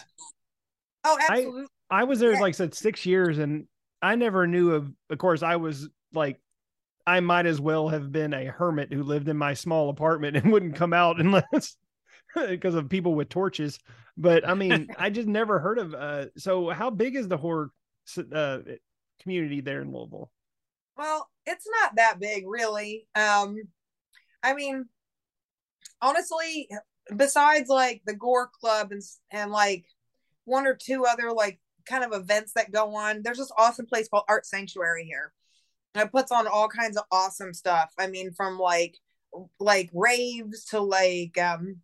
[1.05, 2.41] Oh I- absolutely I was there Yeah.
[2.41, 3.67] like I said six years and
[4.03, 6.41] I never knew of of course I was like
[7.07, 10.51] I might as well have been a hermit who lived in my small apartment and
[10.53, 11.77] wouldn't come out unless
[12.35, 13.79] because of people with torches
[14.17, 17.71] but I mean I just never heard of uh so how big is the horror
[18.33, 18.59] uh
[19.23, 20.31] community there in Louisville
[20.97, 23.07] Well, it's not that big, really.
[23.15, 23.57] Um,
[24.43, 24.87] I mean,
[26.01, 26.69] honestly,
[27.17, 29.85] besides like the Gore Club and and like
[30.45, 34.09] one or two other like kind of events that go on, there's this awesome place
[34.09, 35.33] called Art Sanctuary here.
[35.95, 37.93] And it puts on all kinds of awesome stuff.
[37.99, 38.99] I mean, from like
[39.59, 41.77] like raves to like um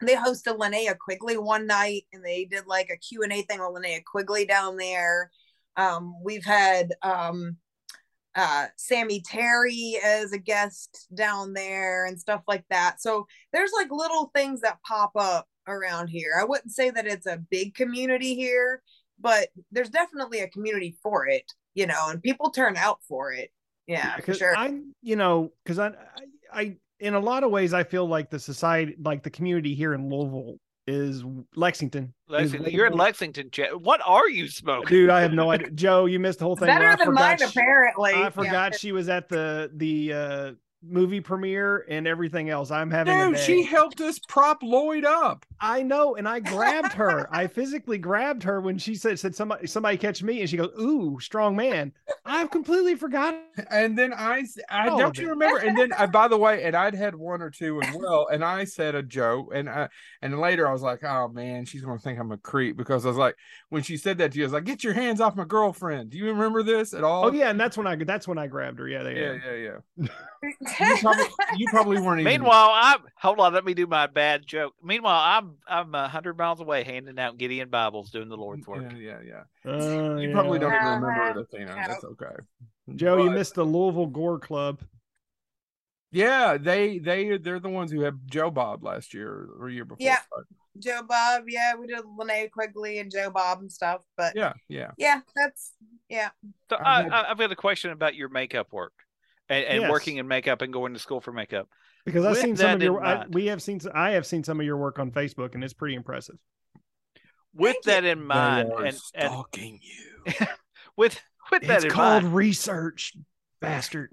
[0.00, 4.04] they hosted Linnea Quigley one night and they did like a Q&A thing with Linnea
[4.04, 5.30] Quigley down there.
[5.76, 7.56] Um, we've had um
[8.34, 13.00] uh Sammy Terry as a guest down there and stuff like that.
[13.00, 16.32] So there's like little things that pop up around here.
[16.40, 18.82] I wouldn't say that it's a big community here,
[19.20, 23.50] but there's definitely a community for it, you know, and people turn out for it.
[23.86, 24.56] Yeah, for 'cause sure.
[24.56, 25.92] I, you know, because I, I,
[26.52, 29.94] I, in a lot of ways, I feel like the society, like the community here
[29.94, 31.22] in Louisville, is
[31.54, 32.12] Lexington.
[32.28, 33.78] Lexington, way you're in Lexington, Chet.
[33.78, 34.88] What are you smoking?
[34.88, 35.70] Dude, I have no idea.
[35.70, 36.66] Joe, you missed the whole thing.
[36.66, 38.12] Better I than mine, she- apparently.
[38.14, 38.30] I Yeah.
[38.30, 42.70] forgot she was at the the uh movie premiere and everything else.
[42.70, 43.40] I'm having day.
[43.40, 45.44] she helped us prop Lloyd up.
[45.60, 47.28] I know, and I grabbed her.
[47.34, 50.70] I physically grabbed her when she said said somebody somebody catch me, and she goes,
[50.78, 51.92] "Ooh, strong man."
[52.24, 53.40] I've completely forgotten.
[53.70, 55.58] And then I All don't you remember?
[55.58, 58.28] And then, I, by the way, and I'd had one or two as well.
[58.30, 59.88] And I said a joke, and I,
[60.22, 63.08] and later I was like, oh man, she's gonna think I'm a creep because I
[63.08, 63.36] was like,
[63.70, 66.10] when she said that to you, I was like, get your hands off my girlfriend.
[66.10, 67.24] Do you remember this at oh, all?
[67.26, 68.88] Oh yeah, and that's when I that's when I grabbed her.
[68.88, 70.08] Yeah, they, yeah, yeah, yeah.
[70.80, 71.24] You probably,
[71.56, 72.32] you probably weren't even.
[72.32, 73.52] Meanwhile, I'm hold on.
[73.54, 74.74] Let me do my bad joke.
[74.82, 78.92] Meanwhile, I'm I'm a hundred miles away, handing out Gideon Bibles, doing the Lord's work.
[78.92, 79.72] yeah, yeah, yeah.
[79.72, 80.34] Uh, You yeah.
[80.34, 81.66] probably don't even remember it, Athena.
[81.66, 81.74] no.
[81.74, 82.34] That's okay.
[82.94, 84.80] Joe, you missed the Louisville Gore Club.
[86.10, 90.06] Yeah, they they they're the ones who had Joe Bob last year or year before.
[90.06, 90.18] Yeah.
[90.78, 94.92] Joe Bob, yeah, we did Linnea Quigley and Joe Bob and stuff, but yeah, yeah,
[94.96, 95.20] yeah.
[95.34, 95.72] that's
[96.08, 96.30] yeah.
[96.70, 98.92] So I I, I, I've got a question about your makeup work
[99.48, 99.90] and, and Yes.
[99.90, 101.68] working in makeup and going to school for makeup.
[102.04, 104.42] Because I've With seen some that of your, I, we have seen, I have seen
[104.44, 106.36] some of your work on Facebook, and it's pretty impressive.
[107.54, 110.46] With Thank that in mind, they are and, and you.
[110.96, 113.14] with with that It's in called mind, research,
[113.60, 114.12] bastard.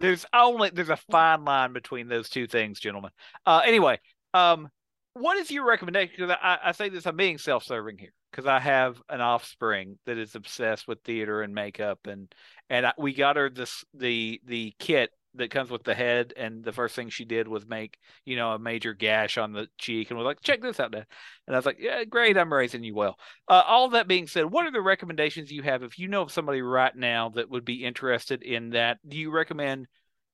[0.00, 3.10] there's only there's a fine line between those two things, gentlemen.
[3.44, 4.00] Uh, anyway,
[4.34, 4.68] um,
[5.16, 6.14] what is your recommendation?
[6.16, 10.18] Because I, I say this, I'm being self-serving here because I have an offspring that
[10.18, 12.32] is obsessed with theater and makeup, and
[12.68, 16.64] and I, we got her this the the kit that comes with the head, and
[16.64, 20.10] the first thing she did was make you know a major gash on the cheek,
[20.10, 21.06] and was like, check this out, Dad.
[21.46, 23.18] And I was like, yeah, great, I'm raising you well.
[23.48, 26.32] Uh, all that being said, what are the recommendations you have if you know of
[26.32, 28.98] somebody right now that would be interested in that?
[29.06, 29.86] Do you recommend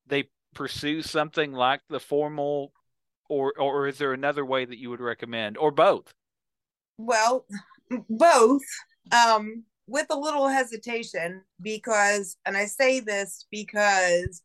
[0.07, 2.73] they pursue something like the formal,
[3.33, 6.13] or or is there another way that you would recommend, or both?
[6.99, 7.47] Well,
[8.11, 8.63] both.
[9.11, 14.43] Um, with a little hesitation because, and I say this because,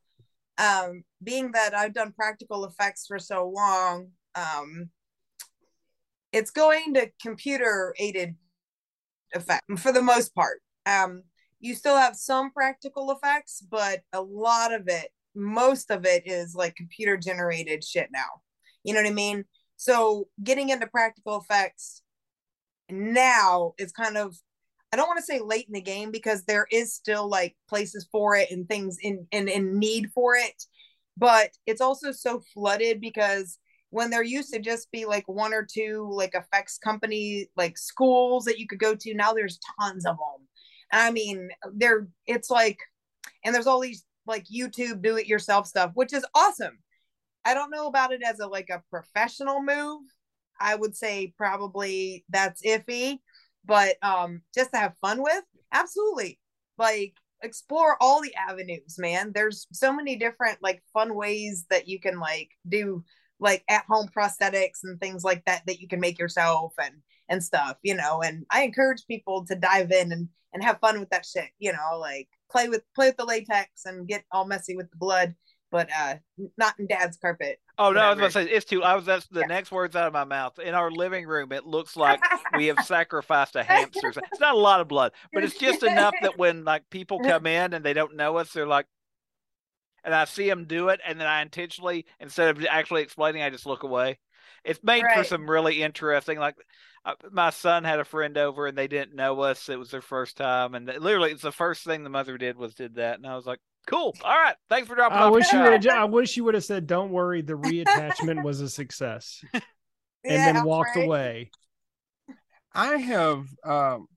[0.58, 4.89] um, being that I've done practical effects for so long, um,
[6.32, 8.36] it's going to computer aided
[9.34, 10.62] effect for the most part.
[10.86, 11.23] Um,
[11.60, 16.56] you still have some practical effects, but a lot of it, most of it is
[16.56, 18.41] like computer generated shit now.
[18.88, 19.43] You know what I mean?
[19.76, 22.02] So getting into practical effects
[22.89, 24.34] now is kind of
[24.93, 28.08] I don't want to say late in the game because there is still like places
[28.10, 30.63] for it and things in in, in need for it,
[31.17, 35.67] but it's also so flooded because when there used to just be like one or
[35.69, 40.15] two like effects company like schools that you could go to, now there's tons of
[40.15, 40.47] them.
[40.93, 42.78] I mean, there it's like,
[43.43, 46.80] and there's all these like YouTube do it yourself stuff, which is awesome.
[47.47, 50.01] I don't know about it as a like a professional move.
[50.60, 53.19] I would say probably that's iffy,
[53.63, 56.39] but um just to have fun with, absolutely.
[56.77, 59.31] Like explore all the avenues, man.
[59.33, 63.05] There's so many different like fun ways that you can like do
[63.39, 66.95] like at home prosthetics and things like that that you can make yourself and
[67.29, 68.21] and stuff, you know.
[68.21, 71.71] And I encourage people to dive in and and have fun with that shit, you
[71.71, 75.33] know, like play with play with the latex and get all messy with the blood,
[75.71, 76.15] but uh
[76.58, 77.60] not in dad's carpet.
[77.80, 78.84] Oh no, I was gonna say it's too.
[78.84, 79.47] I was that's the Yeah.
[79.47, 80.58] next words out of my mouth.
[80.60, 84.10] In our living room, it looks like we have sacrificed a hamster.
[84.10, 87.45] It's not a lot of blood, but it's just enough that when like people come
[87.45, 88.88] in and they don't know us, they're like,
[90.03, 93.49] and I see them do it, and then I intentionally, instead of actually explaining, I
[93.49, 94.19] just look away.
[94.63, 96.39] It's made for some really interesting.
[96.39, 96.56] Like
[97.06, 99.69] uh, my son had a friend over, and they didn't know us.
[99.69, 102.58] It was their first time, and they, literally, it's the first thing the mother did
[102.58, 105.34] was did that, and I was like, "Cool, all right, thanks for dropping I off."
[105.34, 105.82] wish you would.
[105.82, 109.63] child." I wish you would have said, "Don't worry, the reattachment was a success," and
[110.23, 111.06] Yeah, then walked right?
[111.06, 111.52] away.
[112.73, 114.08] I have, um,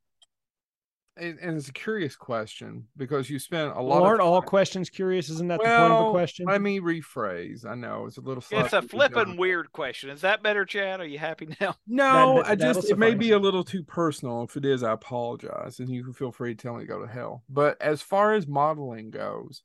[1.16, 3.96] and, and it's a curious question because you spent a lot.
[4.00, 5.28] Well, aren't of all questions curious?
[5.28, 6.46] Isn't that the point of a question?
[6.46, 7.66] Let me rephrase.
[7.66, 8.42] I know it's a little.
[8.50, 10.10] It's a slightly flippin' weird question.
[10.10, 11.00] Is that better, Chad?
[11.00, 11.74] Are you happy now?
[11.86, 14.42] No, That- I that'll just it may be a little too personal.
[14.44, 17.00] If it is, I apologize, and you can feel free to tell me to go
[17.04, 17.42] to hell.
[17.48, 19.62] But as far as modeling goes,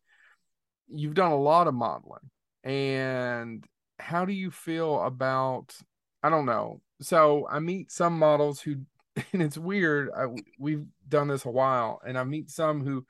[0.88, 2.30] you've done a lot of modeling,
[2.64, 3.64] and
[4.00, 5.76] how do you feel about?
[6.24, 6.82] I don't know.
[7.02, 8.78] So I meet some models who,
[9.34, 10.10] and it's weird.
[10.16, 10.28] I,
[10.60, 13.06] we've done this a while, and I meet some who,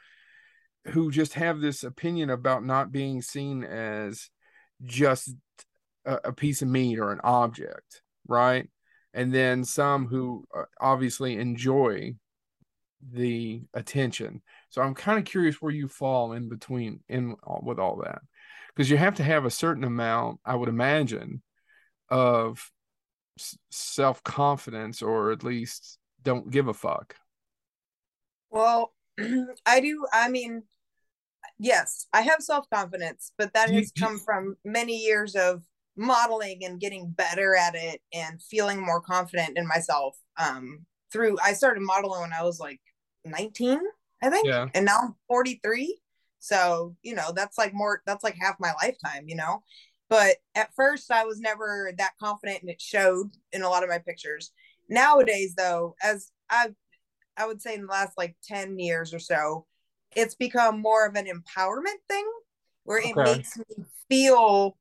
[0.88, 4.30] who just have this opinion about not being seen as
[4.84, 5.34] just
[6.06, 8.68] a, a piece of meat or an object, right?
[9.16, 12.14] and then some who uh, obviously enjoy
[13.14, 14.42] the attention.
[14.70, 18.20] So I'm kind of curious where you fall in between in with all that,
[18.76, 21.42] because you have to have a certain amount, I would imagine,
[22.10, 22.70] of
[23.72, 27.16] self confidence, or at least don't give a fuck.
[28.50, 28.94] Well,
[29.66, 30.06] I do.
[30.14, 30.64] I mean,
[31.58, 35.64] Yes, I have self confidence, but that has come from many years of
[35.96, 40.18] modeling and getting better at it and feeling more confident in myself.
[40.38, 42.82] Um, through I started modeling when I was like
[43.24, 43.80] 19,
[44.22, 44.68] I think, Yeah.
[44.74, 46.00] and now I'm 43.
[46.40, 49.64] So you know that's like more that's like half my lifetime, you know.
[50.10, 53.90] But at first, I was never that confident, and it showed in a lot of
[53.90, 54.52] my pictures.
[54.88, 56.76] Nowadays, though, as I've
[57.38, 59.66] I would say in the last like 10 years or so,
[60.16, 62.26] it's become more of an empowerment thing
[62.84, 63.24] where it Okay.
[63.24, 64.78] makes me feel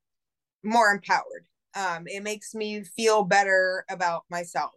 [0.63, 1.45] more empowered.
[1.75, 4.71] Um, it makes me feel better about myself.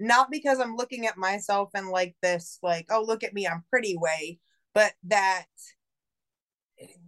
[0.00, 3.64] Not because I'm looking at myself in like this, like, oh, look at me, I'm
[3.70, 4.40] pretty way,
[4.74, 5.46] but that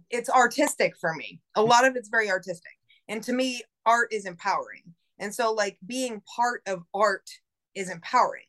[0.09, 1.41] it's artistic for me.
[1.55, 2.71] A lot of it's very artistic.
[3.07, 4.83] And to me, art is empowering.
[5.19, 7.29] And so, like, being part of art
[7.75, 8.45] is empowering.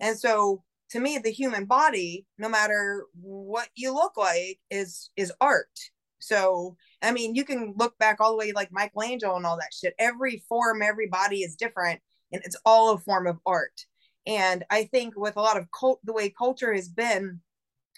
[0.00, 5.32] And so, to me, the human body, no matter what you look like, is is
[5.40, 5.78] art.
[6.18, 9.74] So, I mean, you can look back all the way like Michelangelo and all that
[9.74, 9.94] shit.
[9.98, 13.86] Every form, every body is different, and it's all a form of art.
[14.26, 17.40] And I think with a lot of cult, the way culture has been,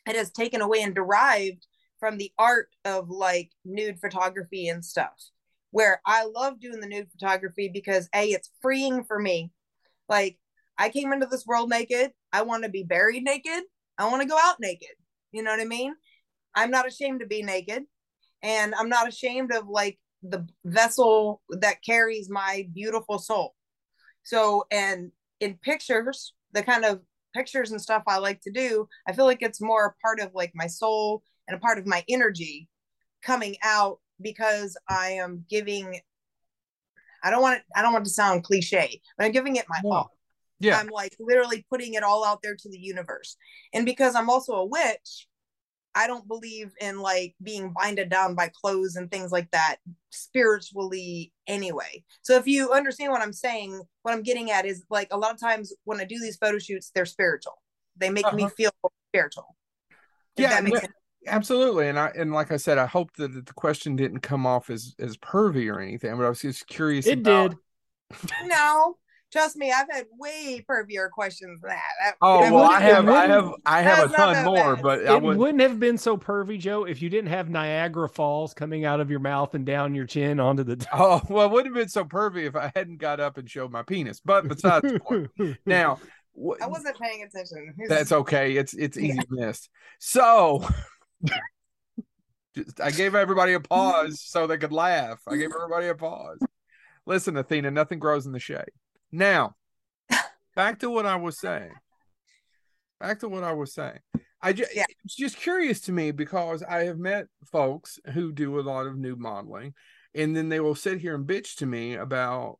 [0.06, 1.66] it has taken away and derived
[2.04, 5.14] from the art of like nude photography and stuff.
[5.70, 9.52] Where I love doing the nude photography because a it's freeing for me.
[10.06, 10.38] Like
[10.76, 12.12] I came into this world naked.
[12.30, 13.62] I want to be buried naked.
[13.96, 14.90] I want to go out naked.
[15.32, 15.94] You know what I mean?
[16.54, 17.84] I'm not ashamed to be naked
[18.42, 23.54] and I'm not ashamed of like the vessel that carries my beautiful soul.
[24.24, 27.00] So, and in pictures, the kind of
[27.34, 30.34] pictures and stuff I like to do, I feel like it's more a part of
[30.34, 32.68] like my soul and a part of my energy
[33.22, 36.00] coming out because I am giving
[37.22, 39.80] I don't want it, I don't want to sound cliche, but I'm giving it my
[39.82, 39.90] No.
[39.90, 40.10] all.
[40.60, 40.78] Yeah.
[40.78, 43.36] I'm like literally putting it all out there to the universe.
[43.72, 45.26] And because I'm also a witch,
[45.94, 49.76] I don't believe in like being binded down by clothes and things like that
[50.10, 52.04] spiritually anyway.
[52.22, 55.32] So if you understand what I'm saying, what I'm getting at is like a lot
[55.32, 57.54] of times when I do these photo shoots, they're spiritual.
[57.96, 58.52] They make me Uh-huh.
[58.56, 58.70] feel
[59.10, 59.56] spiritual.
[60.36, 60.92] If Yeah, that makes no- sense.
[61.26, 64.70] Absolutely, and I and like I said, I hope that the question didn't come off
[64.70, 67.06] as as pervy or anything, but I was just curious.
[67.06, 68.30] It about- did.
[68.46, 68.96] No,
[69.32, 71.80] trust me, I've had way pervier questions than that.
[72.00, 74.82] That- Oh that well, I have, I have, I have a ton more, bad.
[74.82, 75.36] but I It would.
[75.38, 79.10] wouldn't have been so pervy, Joe, if you didn't have Niagara Falls coming out of
[79.10, 80.86] your mouth and down your chin onto the.
[80.92, 83.72] Oh well, it wouldn't have been so pervy if I hadn't got up and showed
[83.72, 84.20] my penis.
[84.20, 85.30] But besides the point,
[85.66, 85.98] now
[86.62, 87.74] I wasn't paying attention.
[87.88, 88.52] that's okay.
[88.56, 89.70] It's it's easy missed.
[89.98, 90.68] So.
[92.54, 95.20] Just, I gave everybody a pause so they could laugh.
[95.26, 96.38] I gave everybody a pause.
[97.06, 98.70] Listen, Athena, nothing grows in the shade.
[99.10, 99.54] Now,
[100.54, 101.72] back to what I was saying.
[103.00, 103.98] Back to what I was saying.
[104.40, 104.84] I just Yeah.
[105.04, 108.96] it's just curious to me because I have met folks who do a lot of
[108.96, 109.74] nude modeling,
[110.14, 112.58] and then they will sit here and bitch to me about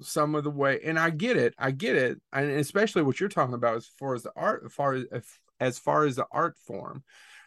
[0.00, 0.80] some of the way.
[0.82, 4.14] And I get it, I get it, and especially what you're talking about as far
[4.14, 5.04] as the art, as far as
[5.60, 7.04] as far as the art form.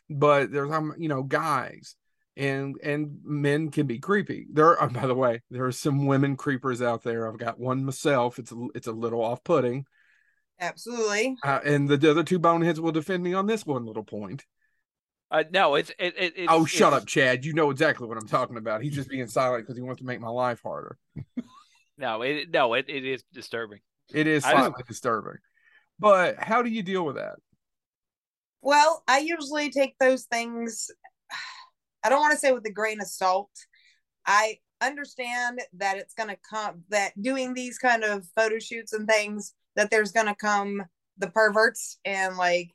[0.10, 1.96] But there's um, you know, guys
[2.38, 4.48] and and men can be creepy.
[4.52, 7.28] There, are, by the way, there are some women creepers out there.
[7.28, 8.40] I've got one myself.
[8.40, 9.86] It's a, it's a little off putting.
[10.60, 11.38] Absolutely.
[11.44, 14.46] Uh, and the other two boneheads will defend me on this one little point.
[15.32, 17.46] Uh, no, it's it, it it's, oh, shut it's- up, Chad.
[17.46, 18.82] You know exactly what I'm talking about.
[18.82, 20.98] He's just being silent because he wants to make my life harder.
[22.00, 23.80] No, it no, it, it is disturbing.
[24.14, 25.40] It is I slightly disturbing.
[26.00, 27.36] But how do you deal with that?
[28.62, 30.92] Well, I usually take those things,
[32.04, 33.52] I don't want to say with a grain of salt.
[34.26, 39.08] I understand that it's going to come, that doing these kind of photo shoots and
[39.08, 40.84] things, that there's going to come
[41.18, 42.72] the perverts and like,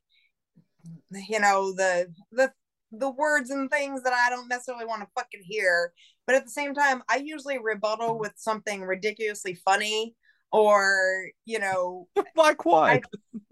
[1.11, 2.53] you know, the, the,
[2.93, 5.93] the words and things that I don't necessarily want to fucking hear.
[6.27, 10.15] But at the same time, I usually rebuttal with something ridiculously funny
[10.55, 12.91] or, you know, like what?
[12.91, 13.03] I-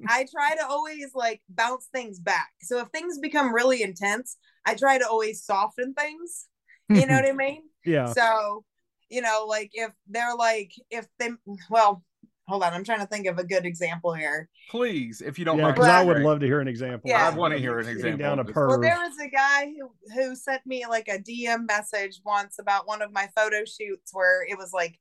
[0.07, 2.51] I try to always like bounce things back.
[2.63, 6.47] So if things become really intense, I try to always soften things.
[6.89, 7.15] You know mm-hmm.
[7.15, 7.63] what I mean?
[7.85, 8.13] yeah.
[8.13, 8.65] So,
[9.09, 11.31] you know, like if they're like, if they,
[11.71, 12.05] well,
[12.47, 14.49] hold on, I'm trying to think of a good example here.
[14.71, 15.77] Please, if you don't Yeah, mind.
[15.77, 17.11] because I would love to hear an example.
[17.11, 17.27] Yeah.
[17.27, 18.19] I want to hear an example.
[18.19, 18.69] down a of perv.
[18.69, 22.87] Well, there was a guy who who sent me like a DM message once about
[22.87, 24.99] one of my photo shoots where it was like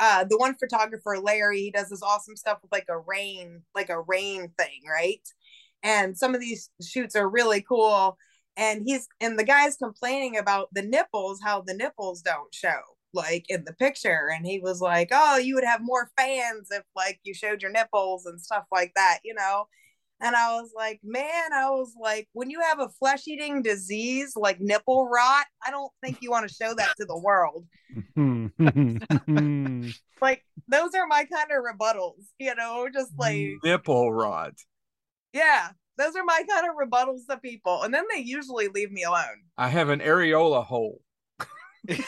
[0.00, 3.90] uh the one photographer Larry, he does this awesome stuff with like a rain, like
[3.90, 5.26] a rain thing, right?
[5.82, 8.18] And some of these shoots are really cool.
[8.56, 12.80] And he's and the guy's complaining about the nipples, how the nipples don't show
[13.14, 14.30] like in the picture.
[14.34, 17.70] And he was like, Oh, you would have more fans if like you showed your
[17.70, 19.66] nipples and stuff like that, you know.
[20.20, 24.32] And I was like, man, I was like, when you have a flesh eating disease
[24.34, 27.66] like nipple rot, I don't think you want to show that to the world.
[30.20, 34.54] like, those are my kind of rebuttals, you know, just like nipple rot.
[35.32, 37.82] Yeah, those are my kind of rebuttals to people.
[37.82, 39.44] And then they usually leave me alone.
[39.56, 41.00] I have an areola hole.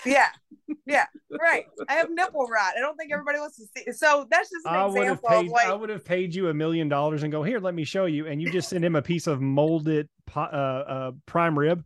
[0.07, 0.29] Yeah,
[0.87, 1.67] yeah, right.
[1.89, 2.75] I have nipple rot.
[2.77, 3.93] I don't think everybody wants to see.
[3.93, 5.47] So that's just an I would have example paid.
[5.47, 7.59] of like, I would have paid you a million dollars and go here.
[7.59, 11.13] Let me show you, and you just send him a piece of molded uh, uh,
[11.27, 11.85] prime rib.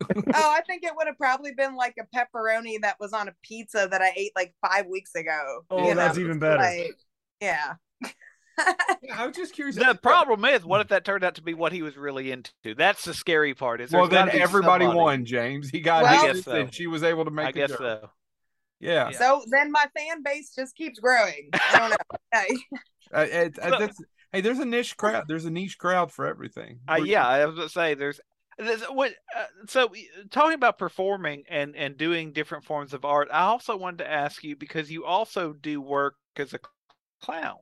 [0.16, 3.34] oh, I think it would have probably been like a pepperoni that was on a
[3.42, 5.62] pizza that I ate like five weeks ago.
[5.70, 6.24] Oh, that's know?
[6.24, 6.62] even better.
[6.62, 6.98] Like,
[7.40, 7.74] yeah.
[9.02, 9.76] Yeah, I was just curious.
[9.76, 12.52] The problem is, what if that turned out to be what he was really into?
[12.76, 13.80] That's the scary part.
[13.80, 15.68] Is Well, then everybody somebody- won, James.
[15.70, 16.52] He got Well- his, so.
[16.52, 17.48] and she was able to make it.
[17.48, 17.78] I guess joke.
[17.78, 18.10] so.
[18.80, 19.10] Yeah.
[19.10, 19.18] Yeah.
[19.18, 21.50] So then my fan base just keeps growing.
[21.52, 21.96] I don't know.
[22.32, 22.56] Hey.
[23.12, 23.96] Uh, it- uh, Look- that's-
[24.32, 25.24] hey, there's a niche crowd.
[25.28, 26.80] There's a niche crowd for everything.
[26.88, 28.20] Uh, yeah, I was going to say there's,
[28.58, 29.12] there's what.
[29.36, 29.90] Uh, so uh,
[30.30, 34.42] talking about performing and and doing different forms of art, I also wanted to ask
[34.44, 36.58] you because you also do work as a
[37.22, 37.56] clown.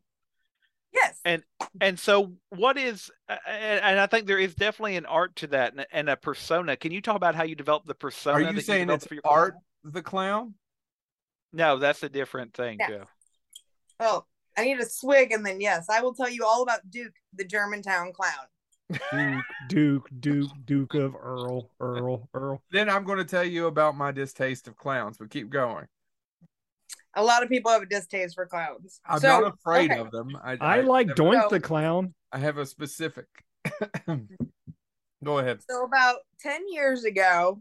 [0.93, 1.21] Yes.
[1.25, 1.43] And
[1.81, 5.47] and so what is uh, and, and I think there is definitely an art to
[5.49, 6.77] that and, and a persona.
[6.77, 8.39] Can you talk about how you develop the persona?
[8.39, 9.93] Are that you saying develop it's for your art, persona?
[9.95, 10.55] the clown?
[11.53, 12.89] No, that's a different thing, Yeah.
[12.89, 13.05] Joe.
[14.01, 14.25] Oh,
[14.57, 17.45] I need a swig and then yes, I will tell you all about Duke, the
[17.45, 18.47] Germantown clown.
[19.13, 22.63] Duke, Duke, Duke, Duke of Earl, Earl, Earl.
[22.71, 25.87] Then I'm going to tell you about my distaste of clowns, but keep going.
[27.15, 29.01] A lot of people have a distaste for clowns.
[29.07, 30.01] I'm so, not afraid okay.
[30.01, 30.37] of them.
[30.43, 32.15] I, I like have- Doink So- the clown.
[32.33, 33.27] I have a specific.
[35.25, 35.61] Go ahead.
[35.69, 37.61] So about 10 years ago,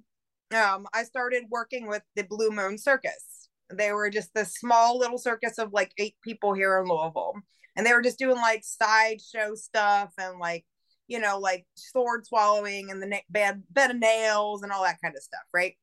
[0.56, 3.50] um, I started working with the Blue Moon Circus.
[3.72, 7.36] They were just this small little circus of like eight people here in Louisville.
[7.76, 10.66] And they were just doing like sideshow stuff and like,
[11.08, 15.02] you know, like sword swallowing and the na- bed, bed of nails and all that
[15.02, 15.76] kind of stuff, right?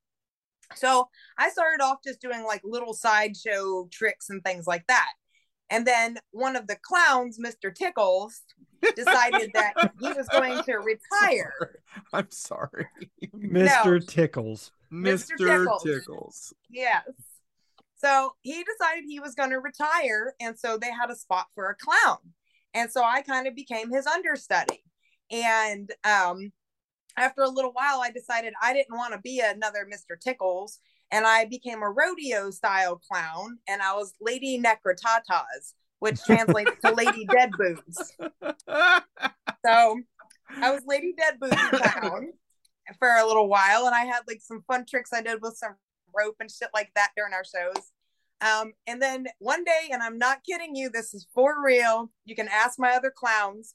[0.75, 1.09] So
[1.39, 5.11] I started off just doing like little sideshow tricks and things like that.
[5.71, 7.75] And then one of the clowns, Mr.
[7.75, 8.41] Tickles,
[8.97, 11.81] decided that he was going to retire.
[12.13, 12.87] I'm sorry.
[13.37, 14.07] Mr.
[14.07, 14.73] Tickles.
[14.93, 15.33] Mr.
[15.33, 15.37] Mr.
[15.39, 15.83] Tickles.
[15.83, 16.55] Tickles.
[16.71, 17.03] Yes.
[17.97, 20.35] So he decided he was going to retire.
[20.41, 22.19] And so they had a spot for a clown.
[22.73, 24.83] And so I kind of became his understudy.
[25.31, 26.53] And um,
[27.19, 30.19] after a little while, I decided I didn't want to be another Mr.
[30.19, 30.79] Tickles.
[31.11, 33.59] And I became a rodeo style clown.
[33.67, 38.17] And I was Lady Necrotatas, which translates to Lady Dead Boobs.
[39.65, 40.01] So
[40.57, 42.33] I was Lady Dead Booty Clown
[42.99, 45.77] for a little while, and I had like some fun tricks I did with some
[46.17, 47.91] rope and shit like that during our shows.
[48.41, 52.11] Um, and then one day, and I'm not kidding you, this is for real.
[52.25, 53.75] You can ask my other clowns.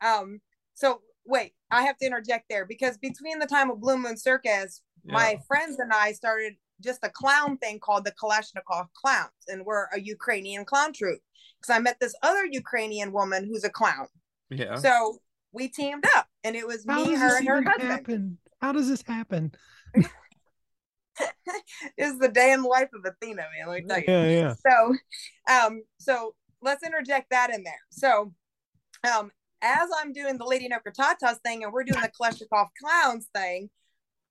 [0.00, 0.40] Um,
[0.74, 4.82] so wait, I have to interject there because between the time of Blue Moon Circus,
[5.06, 9.86] my friends and I started just a clown thing called the Kalashnikov Clowns, and we're
[9.94, 11.20] a Ukrainian clown troupe.
[11.60, 14.06] Because I met this other Ukrainian woman who's a clown.
[14.50, 14.76] yeah.
[14.76, 15.18] So
[15.52, 17.90] we teamed up, and it was How me, her, and her husband.
[17.90, 18.38] happen?
[18.60, 19.52] How does this happen?
[21.96, 23.68] is the day in the life of Athena, man.
[23.68, 24.04] Let me tell you.
[24.08, 24.54] Yeah, yeah.
[24.66, 24.94] So,
[25.52, 27.80] um, so let's interject that in there.
[27.90, 28.32] So,
[29.10, 29.30] um,
[29.64, 33.70] as I'm doing the Lady Nokratatas thing and we're doing the Kalashnikov clowns thing,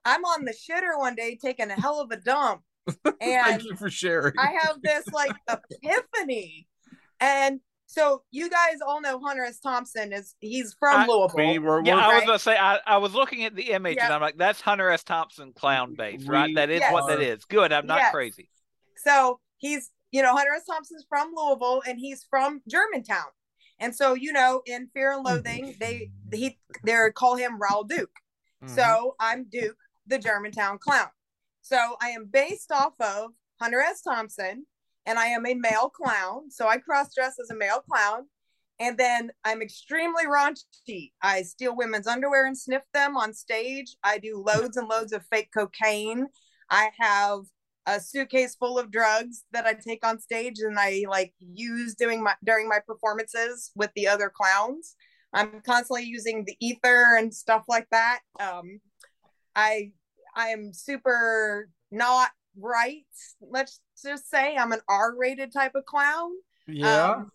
[0.05, 3.75] I'm on the shitter one day taking a hell of a dump, and Thank you
[3.75, 4.33] for sharing.
[4.37, 5.31] I have this like
[5.83, 6.67] epiphany,
[7.19, 9.59] and so you guys all know Hunter S.
[9.59, 11.35] Thompson is he's from I- Louisville.
[11.37, 13.97] we were Yeah, I was going to say I, I was looking at the image
[13.97, 14.05] Yeah.
[14.05, 15.03] and I'm like, that's Hunter S.
[15.03, 16.47] Thompson clown base, right?
[16.47, 16.91] We That is Yes.
[16.91, 17.45] what that is.
[17.45, 17.71] Good.
[17.71, 18.11] I'm not Yes.
[18.11, 18.49] crazy.
[19.05, 20.65] So he's, you know, Hunter S.
[20.65, 23.25] Thompson's from Louisville and he's from Germantown.
[23.83, 28.15] And so, you know, in Fear and Loathing, they he they call him Raul Duke.
[28.63, 28.69] Mhm.
[28.69, 29.77] So I'm Duke,
[30.07, 31.09] the Germantown clown.
[31.61, 34.01] So I am based off of Hunter S.
[34.01, 34.65] Thompson,
[35.05, 36.49] and I am a male clown.
[36.49, 38.29] So I cross dress as a male clown.
[38.79, 41.11] And then I'm extremely raunchy.
[41.21, 43.97] I steal women's underwear and sniff them on stage.
[44.03, 46.27] I do loads and loads of fake cocaine.
[46.69, 47.41] I have
[47.85, 52.23] a suitcase full of drugs that I take on stage and I like use doing
[52.23, 54.95] my during my performances with the other clowns.
[55.33, 58.19] I'm constantly using the ether and stuff like that.
[58.39, 58.79] Um,
[59.55, 59.91] I
[60.35, 63.05] I am super not right.
[63.41, 66.31] Let's just say I'm an R-rated type of clown.
[66.67, 67.11] yeah.
[67.11, 67.31] Um,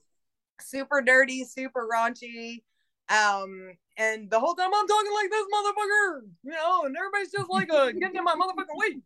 [0.61, 2.63] super dirty, super raunchy.
[3.11, 7.51] Um, and the whole time I'm talking like this motherfucker, you know, and everybody's just
[7.51, 9.01] like uh getting in my motherfucking way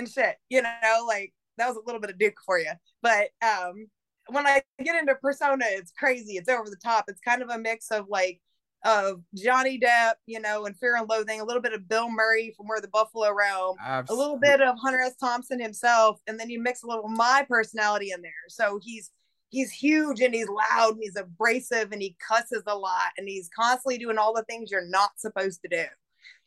[0.00, 2.72] and shit, you know, like that was a little bit of Duke for you.
[3.02, 3.86] But um
[4.28, 7.04] when I get into persona, it's crazy, it's over the top.
[7.08, 8.40] It's kind of a mix of like
[8.84, 12.54] of Johnny Depp, you know, and Fear and Loathing, a little bit of Bill Murray
[12.56, 13.76] from Where the Buffalo Roam,
[14.08, 15.16] a little bit of Hunter S.
[15.16, 18.32] Thompson himself, and then you mix a little of my personality in there.
[18.48, 19.10] So he's
[19.50, 23.50] he's huge and he's loud and he's abrasive and he cusses a lot and he's
[23.54, 25.84] constantly doing all the things you're not supposed to do.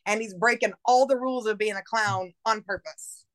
[0.06, 3.26] And he's breaking all the rules of being a clown on purpose.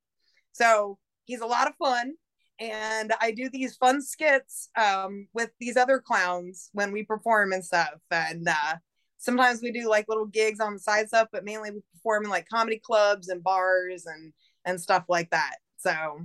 [0.51, 2.13] So he's a lot of fun.
[2.59, 7.63] And I do these fun skits um, with these other clowns when we perform and
[7.63, 7.93] stuff.
[8.11, 8.75] And uh,
[9.17, 12.29] sometimes we do like little gigs on the side stuff, but mainly we perform in
[12.29, 14.33] like comedy clubs and bars and
[14.65, 15.55] and stuff like that.
[15.77, 16.21] So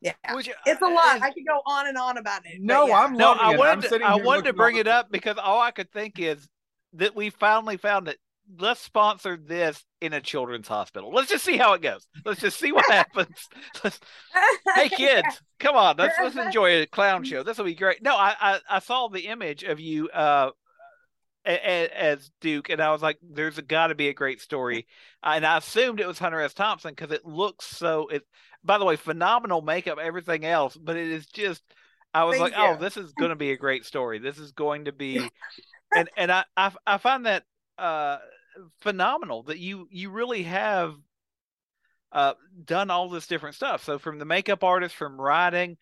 [0.00, 1.22] yeah, Which, it's a uh, lot.
[1.22, 2.60] I could go on and on about it.
[2.60, 3.00] No, yeah.
[3.00, 3.32] I'm no.
[3.32, 6.46] I wanted to, I wanted to bring it up because all I could think is
[6.94, 8.16] that we finally found that
[8.58, 11.12] let's sponsor this in a children's hospital.
[11.12, 12.06] Let's just see how it goes.
[12.24, 13.48] Let's just see what happens.
[14.74, 17.42] hey kids, come on, let's let's enjoy a clown show.
[17.42, 18.02] This will be great.
[18.02, 20.50] No, I I, I saw the image of you uh
[21.44, 24.86] as, as Duke, and I was like, "There's got to be a great story,"
[25.22, 26.54] and I assumed it was Hunter S.
[26.54, 28.08] Thompson because it looks so.
[28.08, 28.26] It,
[28.64, 31.62] by the way, phenomenal makeup, everything else, but it is just.
[32.12, 32.76] I was Thank like, oh, you.
[32.76, 34.18] "Oh, this is going to be a great story.
[34.18, 35.18] This is going to be,"
[35.94, 37.44] and and I I, I find that
[37.78, 38.18] uh
[38.80, 40.94] phenomenal that you you really have
[42.12, 42.34] uh
[42.64, 43.84] done all this different stuff.
[43.84, 45.76] So from the makeup artist, from writing,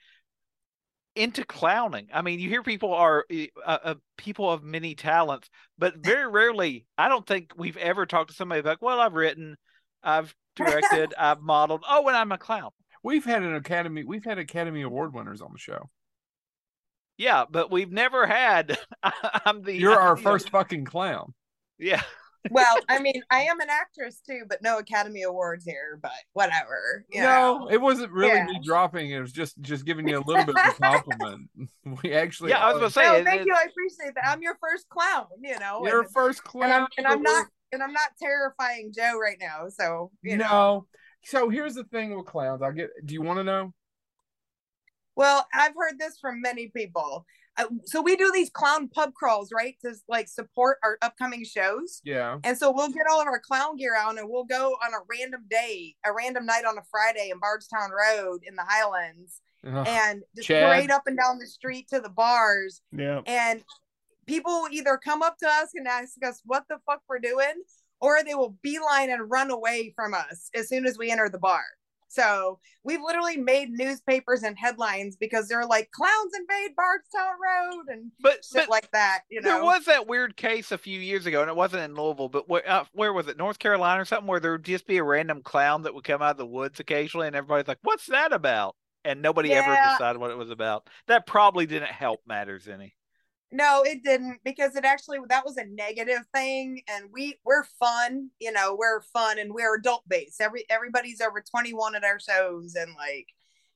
[1.16, 2.08] into clowning.
[2.12, 5.48] I mean, you hear people are uh, uh, people of many talents,
[5.78, 6.86] but very rarely.
[6.98, 9.56] I don't think we've ever talked to somebody like, "Well, I've written,
[10.02, 11.84] I've directed, I've modeled.
[11.88, 12.70] Oh, and I'm a clown."
[13.02, 14.04] We've had an Academy.
[14.04, 15.90] We've had Academy Award winners on the show.
[17.16, 18.78] Yeah, but we've never had.
[19.02, 19.74] I'm the.
[19.74, 21.34] You're our first fucking clown.
[21.78, 22.02] Yeah
[22.50, 25.98] well, I mean, I am an actress too, but no Academy Awards here.
[26.02, 27.04] But whatever.
[27.14, 27.68] no, know.
[27.70, 28.46] it wasn't really yeah.
[28.46, 29.10] me dropping.
[29.10, 31.50] It was just just giving you a little bit of a compliment.
[32.02, 32.50] we actually.
[32.50, 33.02] Yeah, I was gonna say.
[33.02, 33.54] No, thank it, you.
[33.54, 34.28] I appreciate that.
[34.28, 35.26] I'm your first clown.
[35.42, 38.92] You know, your and, first clown, and I'm, and I'm not and I'm not terrifying
[38.94, 39.68] Joe right now.
[39.68, 40.48] So you no.
[40.48, 40.86] Know.
[41.24, 42.62] So here's the thing with clowns.
[42.62, 42.90] I get.
[43.04, 43.72] Do you want to know?
[45.16, 47.24] Well, I've heard this from many people.
[47.56, 52.00] Uh, so we do these clown pub crawls, right, to like support our upcoming shows.
[52.04, 52.38] Yeah.
[52.42, 55.04] And so we'll get all of our clown gear out and we'll go on a
[55.08, 60.22] random day, a random night on a Friday in Bardstown Road in the Highlands, and
[60.34, 60.64] just Chad.
[60.64, 62.82] parade up and down the street to the bars.
[62.90, 63.20] Yeah.
[63.26, 63.62] And
[64.26, 67.62] people will either come up to us and ask us what the fuck we're doing,
[68.00, 71.38] or they will beeline and run away from us as soon as we enter the
[71.38, 71.62] bar.
[72.08, 78.12] So we've literally made newspapers and headlines because they're like clowns invade Bardstown Road and
[78.20, 79.22] but, shit but like that.
[79.30, 81.94] You know, there was that weird case a few years ago, and it wasn't in
[81.94, 83.36] Louisville, but where, uh, where was it?
[83.36, 86.22] North Carolina or something, where there would just be a random clown that would come
[86.22, 89.62] out of the woods occasionally, and everybody's like, "What's that about?" And nobody yeah.
[89.64, 90.88] ever decided what it was about.
[91.08, 92.94] That probably didn't help matters any.
[93.54, 98.30] No, it didn't because it actually that was a negative thing and we we're fun,
[98.40, 100.40] you know, we're fun and we're adult based.
[100.40, 103.28] Every everybody's over 21 at our shows and like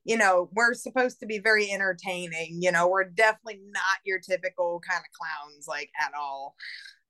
[0.05, 4.81] you know, we're supposed to be very entertaining, you know, we're definitely not your typical
[4.89, 6.57] kind of clowns like at all.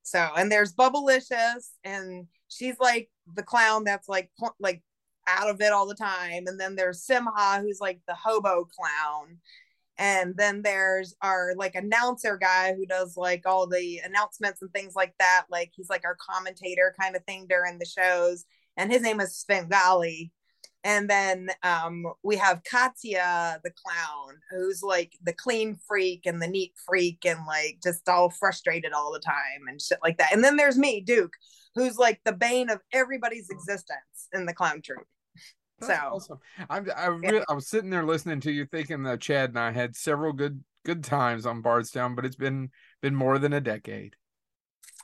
[0.03, 4.83] So, and there's Bubblicious and she's like the clown that's like like
[5.27, 9.39] out of it all the time and then there's Simha who's like the hobo clown
[9.99, 14.95] and then there's our like announcer guy who does like all the announcements and things
[14.95, 18.45] like that like he's like our commentator kind of thing during the shows
[18.79, 20.31] and his name is Svengali.
[20.85, 26.47] And then um, we have Katya the clown who's like the clean freak and the
[26.47, 30.33] neat freak and like just all frustrated all the time and shit like that.
[30.33, 31.33] And then there's me Duke
[31.75, 35.05] who's like the bane of everybody's existence in the clown troupe
[35.81, 36.39] so awesome.
[36.69, 39.71] I'm I really, I was sitting there listening to you, thinking that Chad and I
[39.71, 42.69] had several good good times on Bardstown, but it's been
[43.01, 44.15] been more than a decade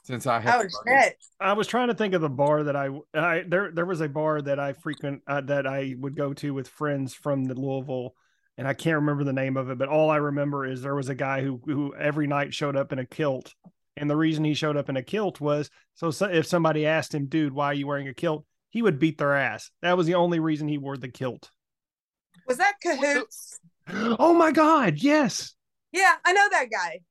[0.05, 0.55] since I had.
[0.55, 1.17] Oh shit!
[1.39, 4.09] I was trying to think of the bar that I, I there there was a
[4.09, 8.13] bar that I frequent uh, that I would go to with friends from the Louisville,
[8.57, 11.09] and I can't remember the name of it, but all I remember is there was
[11.09, 13.55] a guy who who every night showed up in a kilt,
[13.97, 17.13] and the reason he showed up in a kilt was so, so if somebody asked
[17.13, 18.45] him, "Dude, why are you wearing a kilt?"
[18.75, 19.71] He would beat their ass.
[19.81, 21.49] That was the only reason he wore the kilt.
[22.45, 23.59] Was that cahoots?
[23.87, 25.53] Oh my god, yes.
[25.91, 27.01] Yeah, I know that guy.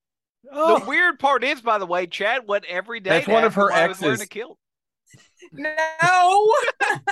[0.53, 0.81] Oh.
[0.81, 3.11] The weird part is, by the way, Chad went every day.
[3.11, 4.03] That's one of her exes.
[4.03, 4.59] Wearing a kilt.
[5.53, 6.53] No.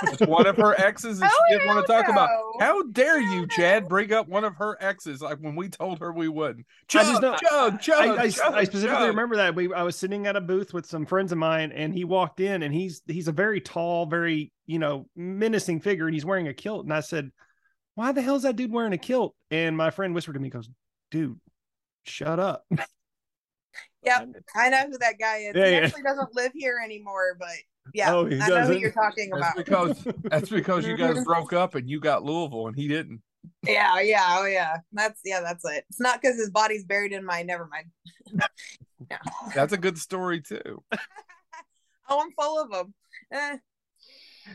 [0.03, 2.29] It's one of her exes and oh, she didn't want to talk about.
[2.59, 6.11] How dare you, Chad, bring up one of her exes like when we told her
[6.11, 6.65] we wouldn't.
[6.87, 9.07] Chug, I just know, chug, chug, I, I, chug, I specifically chug.
[9.09, 9.55] remember that.
[9.55, 12.39] We I was sitting at a booth with some friends of mine and he walked
[12.39, 16.47] in and he's he's a very tall, very, you know, menacing figure and he's wearing
[16.47, 16.83] a kilt.
[16.83, 17.31] And I said,
[17.95, 19.35] Why the hell is that dude wearing a kilt?
[19.51, 20.69] And my friend whispered to me, goes,
[21.11, 21.39] Dude,
[22.03, 22.65] shut up.
[24.03, 25.55] Yep, I know who that guy is.
[25.55, 25.77] Yeah, he yeah.
[25.79, 27.55] actually doesn't live here anymore, but
[27.93, 29.55] yeah, Oh, he I know who you're talking about.
[29.55, 33.21] That's because that's because you guys broke up and you got Louisville and he didn't.
[33.67, 34.77] Yeah, yeah, oh yeah.
[34.93, 35.85] That's yeah, that's it.
[35.89, 37.43] It's not because his body's buried in my.
[37.43, 37.87] Never mind.
[39.11, 39.17] yeah.
[39.53, 40.83] That's a good story too.
[42.09, 42.93] Oh, I'm full of them.
[43.31, 43.57] Eh,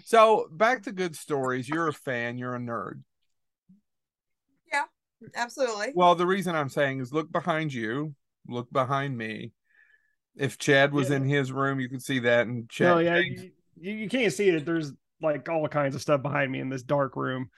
[0.04, 1.66] So back to good stories.
[1.66, 2.36] You're a fan.
[2.36, 3.00] You're a nerd.
[4.70, 4.84] Yeah,
[5.34, 5.92] absolutely.
[5.94, 8.14] Well, the reason I'm saying is look behind you,
[8.46, 9.52] look behind me.
[10.38, 11.16] If Chad was Yeah.
[11.16, 12.46] in his room, you could see that.
[12.46, 14.64] And Chad, No, yeah, you, you can't see it.
[14.64, 17.50] There's like all kinds of stuff behind me in this dark room.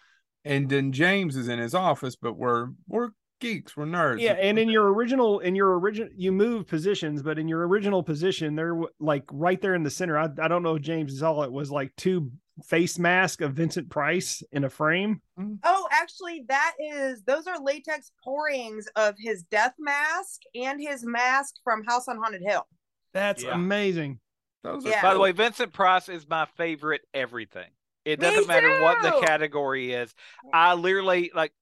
[0.44, 3.10] and then James is in his office, but we're we're
[3.40, 4.20] geeks, we're nerds.
[4.20, 8.02] Yeah, and in your original, in your original, you move positions, but in your original
[8.02, 11.18] position, there, w- like right there in the center, I, I don't know if James
[11.18, 12.30] saw it was like two
[12.64, 15.20] face mask of Vincent Price in a frame.
[15.38, 15.58] Mm.
[15.64, 21.54] Oh, actually, that is those are latex pourings of his death mask and his mask
[21.64, 22.66] from House on Haunted Hill.
[23.12, 23.54] That's Yeah.
[23.54, 24.20] amazing.
[24.62, 25.02] Those are Yeah.
[25.02, 27.70] By the way, Vincent Price is my favorite everything.
[28.04, 30.14] It doesn't matter what the category is.
[30.52, 31.52] I literally like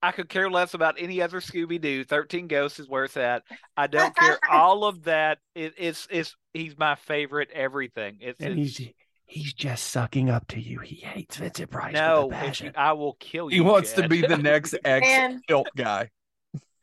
[0.00, 2.04] I could care less about any other Scooby Doo.
[2.04, 3.42] Thirteen Ghosts is where it's at.
[3.76, 4.38] I don't care.
[4.50, 8.18] All of that it, it's it's he's my favorite everything.
[8.20, 8.88] It's, And it's he's
[9.28, 10.80] he's just sucking up to you.
[10.80, 11.92] He hates Vincent Price.
[11.94, 12.66] no, with a passion.
[12.66, 13.56] you, I will kill you.
[13.56, 15.42] he wants to be the next ex And-
[15.76, 16.10] guy.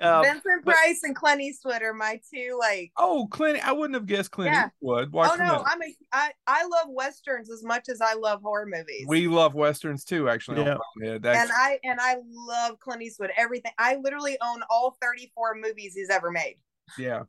[0.01, 2.91] Um, Vincent but- Price and Clint Eastwood are my two like.
[2.97, 3.65] Oh, Clint!
[3.65, 4.67] I wouldn't have guessed Clint Yeah.
[4.67, 5.11] Eastwood.
[5.13, 5.67] Why oh no, Clint?
[5.67, 9.05] I'm a I I love westerns as much as I love horror movies.
[9.07, 10.27] we love westerns too.
[10.27, 11.17] Actually, on Yeah.
[11.17, 13.31] That's and I and I love Clint Eastwood.
[13.37, 13.71] Everything.
[13.79, 16.57] I literally own all 34 movies he's ever made.
[16.99, 17.23] yeah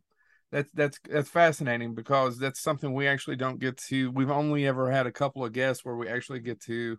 [0.57, 4.91] that's that's that's fascinating because that's something we actually don't get to we've only ever
[4.91, 6.97] had a couple of guests where we actually get to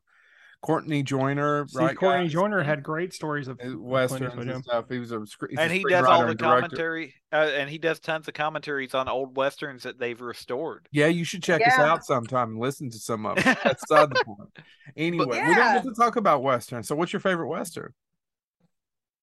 [0.62, 2.34] courtney joyner See, right Courtney guys?
[2.34, 4.60] Joyner had great stories of westerns and yeah.
[4.62, 8.00] stuff he was a script and he does all the commentary, uh, and he does
[8.00, 10.88] tons of commentaries on old westerns that they've restored.
[10.92, 14.10] yeah you should check us out sometime and listen to some of them that's beside
[14.10, 14.50] the point
[14.96, 15.74] anyway we don't Yeah.
[15.76, 17.94] get to talk about western so what's your favorite western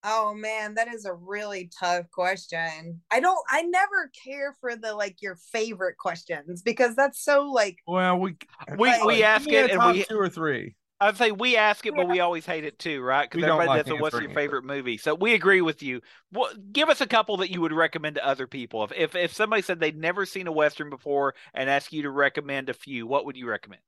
[0.04, 3.00] Oh man, that is a really tough question.
[3.10, 7.78] I don't I never care for the like your favorite questions because that's so like
[7.86, 8.36] well we
[8.76, 11.94] We Like, we ask it, and we two or three I'd say we ask it,
[11.94, 13.28] but we always hate it too, right?
[13.28, 14.96] Because don't everybody like does a what's your favorite movie.
[14.96, 16.00] So we agree with you.
[16.32, 18.84] Well, give us a couple that you would recommend to other people.
[18.84, 22.10] If if if somebody said they'd never seen a western before and asked you to
[22.10, 23.82] recommend a few, what would you recommend?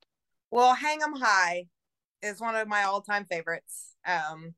[0.50, 1.66] well, Hang 'em High
[2.22, 3.94] is one of my all-time favorites.
[4.06, 4.54] Um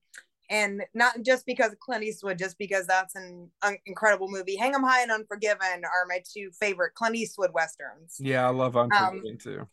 [0.50, 4.56] and not just because of Clint Eastwood, just because that's an un- incredible movie.
[4.56, 8.16] Hang 'em High and Unforgiven are my two favorite Clint Eastwood westerns.
[8.18, 9.68] yeah i love Um, unforgiven too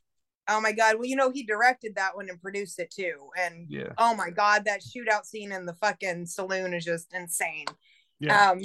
[0.48, 0.98] Oh my god!
[0.98, 3.30] Well, you know he directed that one and produced it too.
[3.36, 7.66] And yeah oh my god, that shootout scene in the fucking saloon is just insane.
[8.20, 8.52] Yeah.
[8.52, 8.62] Um,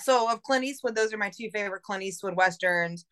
[0.00, 3.06] so of Clint Eastwood, those are my two favorite Clint Eastwood westerns.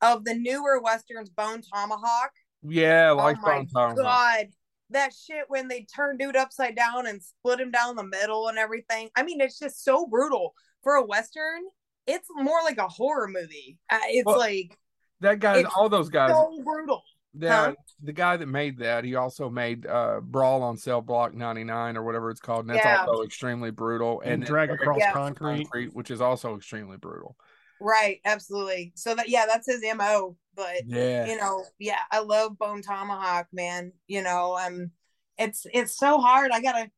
[0.00, 2.30] Of the newer westerns, Bone Tomahawk.
[2.62, 3.96] yeah I like oh my Bone Tomahawk.
[3.96, 4.46] god,
[4.92, 8.58] that shit when they turn dude upside down and split him down the middle and
[8.58, 9.10] everything.
[9.16, 11.62] I mean, it's just so brutal for a western.
[12.06, 13.78] It's more like a horror movie.
[13.90, 14.76] Uh, it's Well, like
[15.20, 17.02] that guy all those guys so brutal.
[17.34, 17.74] the Huh?
[18.02, 22.02] the guy that made that he also made uh brawl on cell block 99 or
[22.02, 23.04] whatever it's called and that's Yeah.
[23.06, 25.12] also extremely brutal and and drag across Yeah.
[25.12, 25.94] concrete.
[25.94, 27.36] which is also extremely brutal
[27.82, 28.92] Right, absolutely.
[28.94, 30.36] So that yeah, that's his MO.
[30.54, 33.92] But yeah you know, yeah, I love Bone Tomahawk, man.
[34.06, 34.92] You know, um
[35.36, 36.52] it's it's so hard.
[36.52, 36.90] I gotta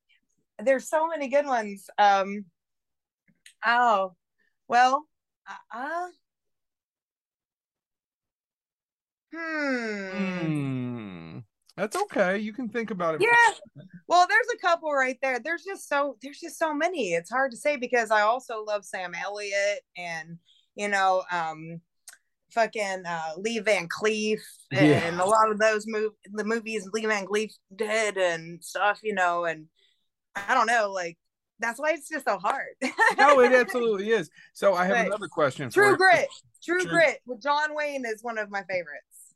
[0.59, 1.89] there's so many good ones.
[1.99, 2.45] Um
[3.65, 4.15] oh
[4.69, 5.07] well
[5.49, 6.07] uh, uh
[9.33, 10.47] hmm.
[10.47, 11.39] Hmm.
[11.77, 13.85] that's okay you can think about it Yeah.
[14.07, 15.41] Well, there's a couple right there.
[15.41, 17.15] There's just so there's just so many.
[17.15, 20.39] It's hard to say because I also love Sam Elliott and
[20.75, 21.81] you know, um
[22.51, 25.25] fucking uh Lee Van Cleef and Yeah.
[25.25, 29.45] a lot of those move the movies Lee Van Cleef did and stuff, you know,
[29.45, 29.67] and
[30.37, 31.19] I don't know, like
[31.61, 32.67] that's why it's just so hard.
[33.19, 35.07] no it absolutely is so i have Right.
[35.07, 35.97] another question True.
[35.97, 36.27] Grit.
[36.63, 39.35] True, True- Grit with John Wayne is one of my favorites.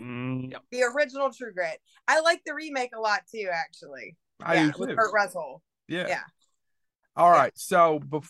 [0.00, 1.78] Mm, The original True Grit.
[2.08, 4.16] I like the remake a lot too, actually.
[4.42, 4.96] I yeah, with.
[4.96, 5.62] Kurt Russell.
[5.88, 6.22] yeah yeah.
[7.16, 8.28] all right so bef-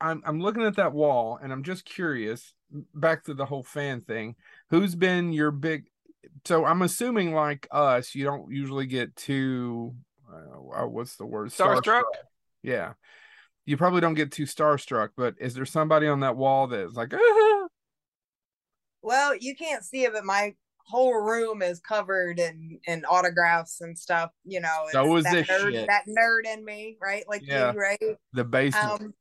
[0.00, 2.54] I'm, I'm looking at that wall and i'm just curious
[2.94, 4.36] back to the whole fan thing
[4.70, 5.86] who's been your big
[6.44, 9.94] so i'm assuming like us you don't usually get too
[10.32, 12.02] uh, what's the word Starstruck?
[12.62, 12.94] yeah
[13.66, 17.12] you probably don't get too starstruck but is there somebody on that wall that's like
[17.14, 17.66] "Ah."
[19.04, 20.54] Well, you can't see it, but my
[20.86, 24.30] whole room is covered in in autographs and stuff.
[24.44, 25.86] You know, So it's is that this nerd, shit.
[25.88, 27.22] that nerd in me, right?
[27.28, 27.72] Like Yeah.
[27.72, 27.98] you, right?
[28.32, 29.14] the basement Um,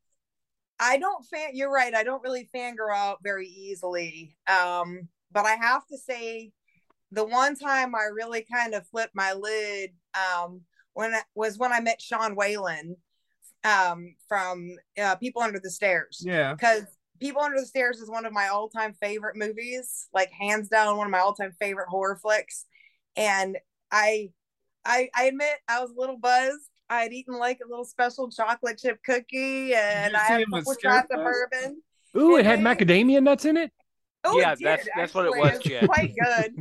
[0.84, 1.52] I don't fan.
[1.54, 1.96] You're right.
[1.96, 4.36] I don't really fangirl out very easily.
[4.48, 6.52] Um, but I have to say,
[7.12, 10.62] the one time I really kind of flipped my lid um,
[10.94, 12.98] when it was when I met Sean Whalen
[13.64, 16.22] um, from uh, People Under the Stairs.
[16.26, 16.54] Yeah.
[16.54, 16.84] Because
[17.22, 20.98] People Under the Stairs is one of my all time favorite movies, like hands down
[20.98, 22.66] one of my all time favorite horror flicks.
[23.16, 23.58] And
[23.90, 24.32] I,
[24.84, 26.70] I, I admit I was a little buzzed.
[26.94, 30.76] I had eaten like a little special chocolate chip cookie, and I had a couple
[30.82, 31.82] shots of bourbon.
[32.16, 32.66] Ooh, it had Hey.
[32.66, 33.72] macadamia nuts in it.
[34.24, 35.42] Oh, Yeah, it did, that's- that's what it actually.
[35.42, 35.88] was, It Jen.
[35.88, 36.52] Quite good.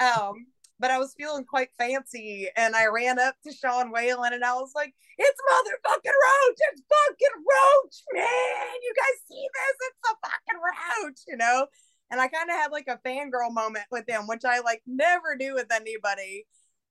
[0.00, 0.46] um,
[0.80, 4.54] but I was feeling quite fancy, and I ran up to Sean Whalen, and I
[4.54, 6.58] was like, "It's motherfucking Roach!
[6.72, 8.74] It's fucking Roach, man!
[8.82, 9.76] You guys see this?
[9.88, 10.60] It's a fucking
[11.04, 11.66] Roach!" You know.
[12.10, 15.36] And I kind of had like a fangirl moment with him, which I like never
[15.38, 16.46] do with anybody.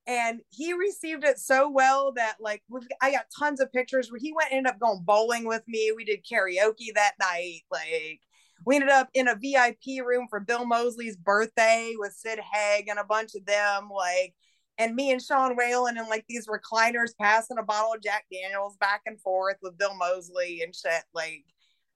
[0.07, 2.63] And he received it so well that like
[3.01, 5.93] I got tons of pictures where he went ended up going bowling with me.
[5.95, 7.61] We did karaoke that night.
[7.71, 8.19] Like
[8.65, 12.99] we ended up in a VIP room for Bill Moseley's birthday with Sid Haig and
[12.99, 13.89] a bunch of them.
[13.93, 14.35] Like,
[14.77, 18.77] and me and Sean Whalen and like these recliners passing a bottle of Jack Daniels
[18.77, 21.03] back and forth with Bill Moseley and shit.
[21.13, 21.45] Like,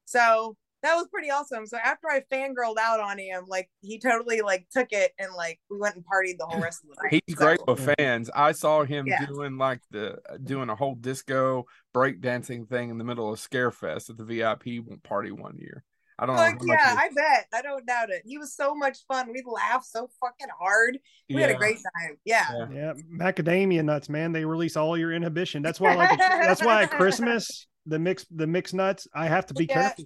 [0.06, 1.66] so that was pretty awesome.
[1.68, 5.60] So after I fangirled out on him, like he totally like took it and like
[5.70, 7.24] we went and partied the whole rest of the night.
[7.28, 8.30] He's So, great with fans.
[8.34, 9.26] I saw him Yeah.
[9.26, 14.18] doing like the doing a whole disco breakdancing thing in the middle of Scarefest at
[14.18, 15.84] the VIP party one year.
[16.18, 16.44] I don't know.
[16.44, 17.46] Fuck how much yeah, it- I bet.
[17.54, 18.22] I don't doubt it.
[18.26, 19.32] He was so much fun.
[19.34, 20.98] We laughed so fucking hard.
[21.30, 22.18] We had a great time.
[22.24, 22.46] Yeah.
[22.54, 22.68] Yeah.
[22.74, 24.32] Yeah, macadamia nuts, man.
[24.32, 25.62] They release all your inhibition.
[25.62, 29.08] That's why, like, that's why at Christmas the mix the mix nuts.
[29.14, 29.74] I have to be Yeah.
[29.74, 30.06] careful.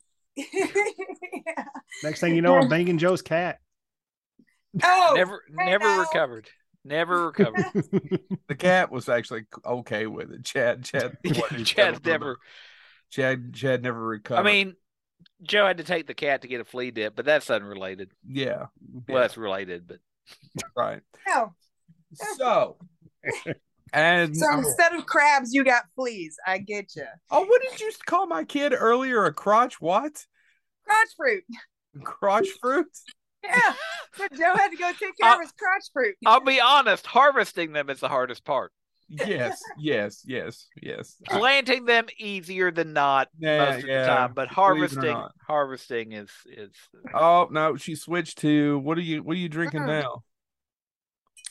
[0.53, 1.65] Yeah.
[2.03, 3.59] Next thing you know, I'm banging Joe's cat.
[4.83, 6.01] Oh, never never now.
[6.01, 6.49] recovered.
[6.85, 7.65] Never recovered.
[8.47, 10.45] The cat was actually okay with it.
[10.45, 12.37] Chad, Chad, wasn't Chad's recovered from never.
[13.09, 14.41] Chad, Chad never recovered.
[14.41, 14.75] I mean,
[15.43, 18.11] Joe had to take the cat to get a flea dip, but that's unrelated.
[18.27, 19.99] yeah, Well, yeah, that's related, but
[20.75, 21.01] right.
[21.27, 21.53] Oh.
[22.37, 22.77] So,
[23.93, 26.37] and So instead of crabs, you got fleas.
[26.45, 27.07] I get oh, you.
[27.31, 29.25] oh, what did you call my kid earlier?
[29.25, 29.81] A crotch?
[29.81, 30.25] What?
[30.85, 31.43] Crotch fruit.
[32.03, 32.87] Crotch fruit?
[33.43, 33.73] Yeah.
[34.15, 36.15] So Joe had to go take care uh, of his crotch fruit.
[36.25, 38.71] I'll be honest, harvesting them is the hardest part.
[39.09, 41.15] Yes, yes, yes, yes.
[41.25, 45.11] Planting them easier than not Yeah, most of yeah, the time, but believe it or
[45.11, 46.71] harvesting harvesting is is
[47.13, 50.23] Oh no, she switched to what are you what are you drinking now?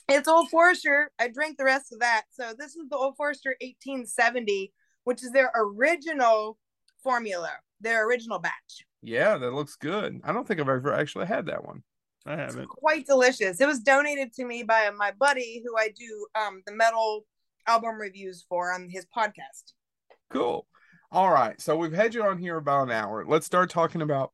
[0.08, 1.10] It's Old Forester.
[1.18, 2.22] I drank the rest of that.
[2.30, 4.72] So this is the Old Forester 1870,
[5.04, 6.56] which is their original
[7.02, 7.50] formula,
[7.80, 8.86] their original batch.
[9.02, 10.20] Yeah, that looks good.
[10.24, 11.82] I don't think I've ever actually had that one.
[12.26, 12.68] I haven't.
[12.68, 13.60] Quite delicious.
[13.60, 17.26] It was donated to me by my buddy who I do um, the metal
[17.66, 19.74] album reviews for on his podcast.
[20.30, 20.66] Cool.
[21.12, 21.60] All right.
[21.60, 23.24] So we've had you on here about an hour.
[23.26, 24.32] Let's start talking about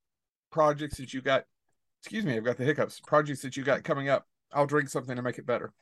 [0.51, 1.45] projects that you got.
[2.03, 3.01] Excuse me, I've got the hiccups.
[3.01, 4.27] Projects that you got coming up.
[4.55, 5.73] I'll drink something to make it better.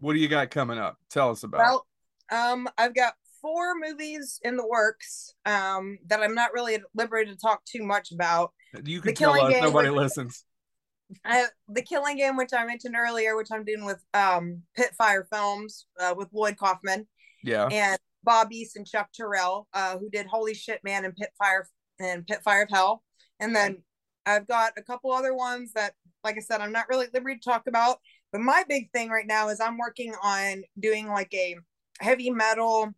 [0.00, 0.98] What do you got coming up?
[1.10, 1.60] Tell us about.
[1.60, 1.86] Well,
[2.30, 7.30] um, I've got four movies in the works um, that I'm not really at liberty
[7.30, 8.52] to talk too much about.
[8.84, 9.52] you The tell Killing us.
[9.54, 10.44] Game Nobody with- listens.
[11.24, 15.86] I, the Killing Game, which I mentioned earlier, which I'm doing with um, Pitfire Films
[16.00, 17.06] uh, with Lloyd Kaufman
[17.44, 17.68] Yeah.
[17.70, 21.62] and Bob East and Chuck Terrell, uh, who did Holy Shit Man and Pitfire
[22.00, 23.04] and Pitfire of Hell.
[23.38, 23.82] And then
[24.26, 27.38] I've got a couple other ones that, like I said, I'm not really at liberty
[27.38, 27.98] to talk about.
[28.32, 31.56] But my big thing right now is I'm working on doing like a
[32.00, 32.92] heavy metal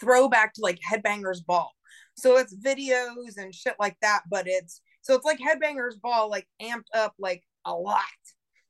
[0.00, 1.70] throwback to like Headbangers Ball.
[2.14, 6.48] So it's videos and shit like that, but it's so it's like Headbangers Ball, like
[6.60, 8.02] amped up like a lot.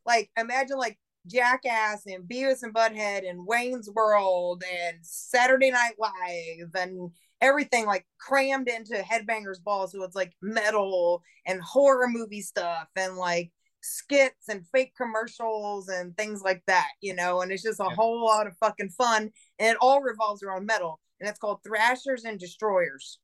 [0.04, 6.70] Like imagine like Jackass and Beavis and Butthead and Wayne's World and Saturday Night Live
[6.74, 7.10] and
[7.40, 9.86] everything like crammed into Headbangers Ball.
[9.88, 16.16] So it's like metal and horror movie stuff and like skits and fake commercials and
[16.16, 17.94] things like that, you know, and it's just a Yeah.
[17.94, 19.30] whole lot of fucking fun.
[19.58, 21.00] And it all revolves around metal.
[21.20, 23.18] And it's called Thrashers and Destroyers.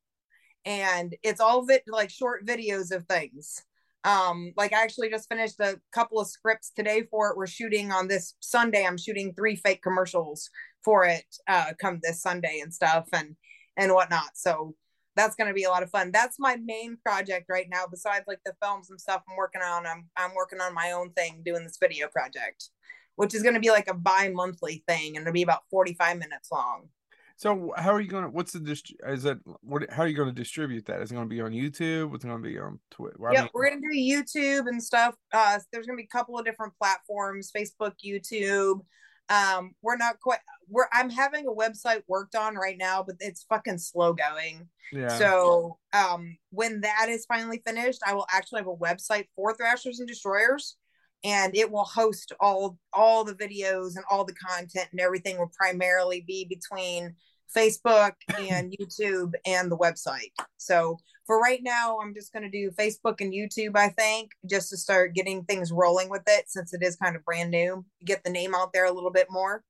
[0.65, 3.63] And it's all of it like short videos of things.
[4.05, 7.37] Um, like I actually just finished a couple of scripts today for it.
[7.37, 8.85] We're shooting on this Sunday.
[8.87, 10.51] I'm shooting three fake commercials
[10.85, 13.37] for it uh come this Sunday and stuff and
[13.77, 14.31] and whatnot.
[14.35, 14.75] So
[15.17, 16.11] that's going to be a lot of fun.
[16.13, 17.85] That's my main project right now.
[17.91, 21.11] Besides like the films and stuff I'm working on, I'm I'm working on my own
[21.13, 22.71] thing doing this video project,
[23.17, 26.51] which is going to be like a bi-monthly thing and it'll be about 45 minutes
[26.51, 26.89] long.
[27.37, 28.31] So how are you going to?
[28.31, 28.95] What's the dist?
[29.09, 29.91] Is that what?
[29.91, 31.03] How are you going to distribute that?
[31.03, 32.11] Is it going to be on YouTube?
[32.11, 33.17] What's it going to be on Twitter?
[33.33, 35.17] yep, we're gonna do YouTube and stuff.
[35.33, 38.81] Uh, there's gonna be a couple of different platforms: Facebook, YouTube.
[39.29, 40.41] Um, we're not quite.
[40.69, 44.69] We're I'm having a website worked on right now, but it's fucking slow going.
[44.93, 45.09] Yeah.
[45.09, 49.99] So um, when that is finally finished, I will actually have a website for Thrashers
[49.99, 50.77] and Destroyers,
[51.25, 55.53] and it will host all all the videos and all the content and everything will
[55.57, 57.15] primarily be between
[57.57, 60.33] Facebook and YouTube and the website.
[60.57, 64.71] So for right now, I'm just going to do Facebook and YouTube, I think, just
[64.71, 68.23] to start getting things rolling with it since it is kind of brand new, get
[68.25, 69.63] the name out there a little bit more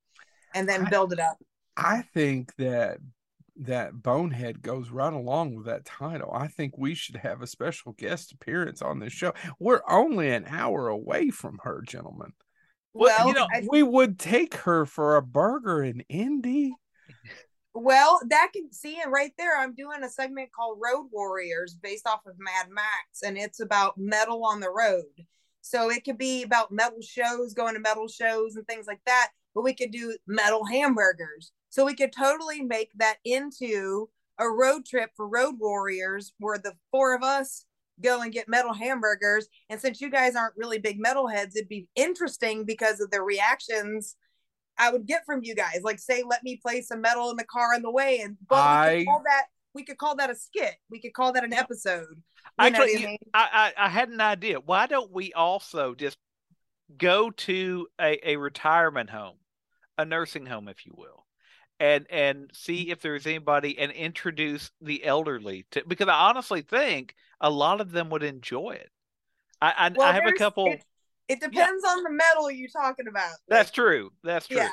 [0.54, 1.36] and then I- build it up.
[1.76, 2.98] I think that
[3.56, 6.30] that bonehead goes right along with that title.
[6.32, 9.32] I think we should have a special guest appearance on this show.
[9.60, 12.32] We're only an hour away from her, gentlemen.
[12.92, 16.74] Well, Well, you know, I- We would take her for a burger in Indy.
[17.74, 19.58] Well, that can see it right there.
[19.58, 23.98] I'm doing a segment called Road Warriors based off of Mad Max, and it's about
[23.98, 25.26] metal on the road.
[25.60, 29.30] So it could be about metal shows, going to metal shows and things like that.
[29.54, 31.50] But we could do metal hamburgers.
[31.70, 34.08] So we could totally make that into
[34.38, 37.64] a road trip for Road Warriors where the four of us
[38.00, 39.48] go and get metal hamburgers.
[39.68, 43.22] And since you guys aren't really big metal heads, it'd be interesting because of the
[43.22, 44.16] reactions
[44.78, 45.80] I would get from you guys.
[45.82, 48.70] Like, say, let me play some metal in the car on the way, and but
[48.70, 49.44] we I- could call that
[49.74, 50.74] we could call that a skit.
[50.90, 52.22] We could call that an episode.
[52.58, 53.18] You know what Actually, I mean?
[53.32, 54.60] I, I I had an idea.
[54.60, 56.18] Why don't we also just
[56.96, 59.36] go to a, a retirement home,
[59.98, 61.26] a nursing home, if you will,
[61.80, 67.14] and and see if there's anybody and introduce the elderly to because I honestly think
[67.40, 68.90] a lot of them would enjoy it.
[69.60, 70.66] I I, Well, I have a couple.
[70.72, 70.84] It,
[71.28, 73.34] it depends on the metal you're talking about.
[73.48, 74.10] That's true.
[74.22, 74.58] That's true.
[74.58, 74.70] Yeah.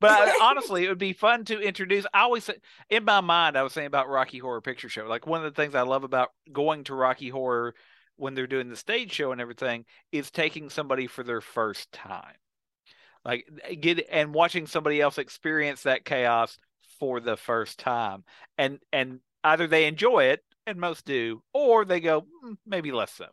[0.00, 2.06] But honestly, it would be fun to introduce.
[2.12, 2.54] I always say,
[2.90, 5.06] in my mind, I was saying about Rocky Horror Picture Show.
[5.06, 7.74] Like one of the things I love about going to Rocky Horror
[8.16, 12.34] when they're doing the stage show and everything is taking somebody for their first time.
[13.24, 13.46] Like
[13.80, 16.58] get and watching somebody else experience that chaos
[16.98, 18.24] for the first time,
[18.56, 23.12] and and either they enjoy it, and most do, or they go "Mm, maybe less
[23.12, 23.26] so.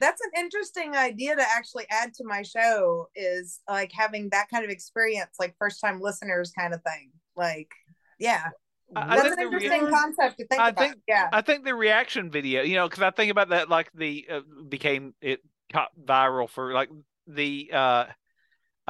[0.00, 3.08] That's an interesting idea to actually add to my show.
[3.14, 7.10] Is like having that kind of experience, like first time listeners kind of thing.
[7.36, 7.70] Like,
[8.18, 8.48] yeah,
[8.96, 10.84] I- that's think an the re- interesting concept to think I about.
[10.84, 11.28] think- yeah.
[11.32, 14.40] I think the reaction video, you know, because I think about that, like the uh,
[14.68, 15.40] became it
[15.72, 16.88] caught viral for like
[17.26, 18.06] the uh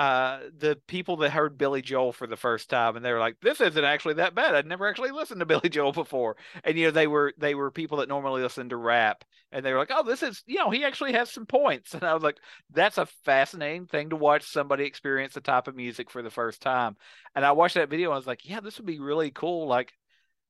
[0.01, 3.37] uh the people that heard Billy Joel for the first time, and they were like,
[3.43, 4.55] "This isn't actually that bad.
[4.55, 7.71] I'd never actually listened to Billy Joel before." And you know, they were they were
[7.71, 10.71] people that normally listen to rap, and they were like, "Oh, this is you know,
[10.71, 12.39] he actually has some points." And I was like,
[12.71, 16.63] "That's a fascinating thing to watch somebody experience the type of music for the first
[16.63, 16.97] time."
[17.35, 19.67] And I watched that video, and I was like, "Yeah, this would be really cool."
[19.67, 19.93] Like,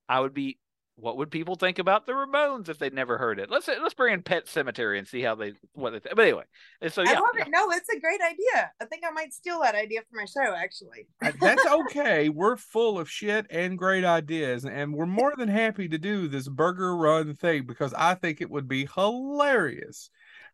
[0.09, 0.57] I would be
[0.95, 3.49] what would people think about the Ramones if they'd never heard it?
[3.49, 6.15] Let's let's bring in Pet Sematary and see how they what they think.
[6.15, 6.43] But anyway,
[6.81, 7.47] and so I yeah, love it.
[7.49, 8.71] No, it's a great idea.
[8.81, 11.07] I think I might steal that idea for my show, actually.
[11.39, 12.29] That's okay.
[12.29, 16.47] We're full of shit and great ideas, and we're more than happy to do this
[16.47, 20.09] burger run thing because I think it would be hilarious.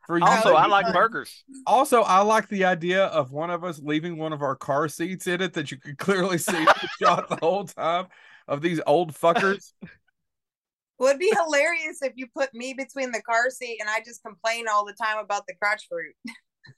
[0.05, 1.43] For you also I like burgers.
[1.65, 5.27] Also, I like the idea of one of us leaving one of our car seats
[5.27, 8.07] in it that you could clearly see the shot the whole time
[8.47, 9.73] of these old fuckers.
[10.99, 14.65] Would be hilarious if you put me between the car seat and I just complain
[14.71, 16.15] all the time about the crotch fruit.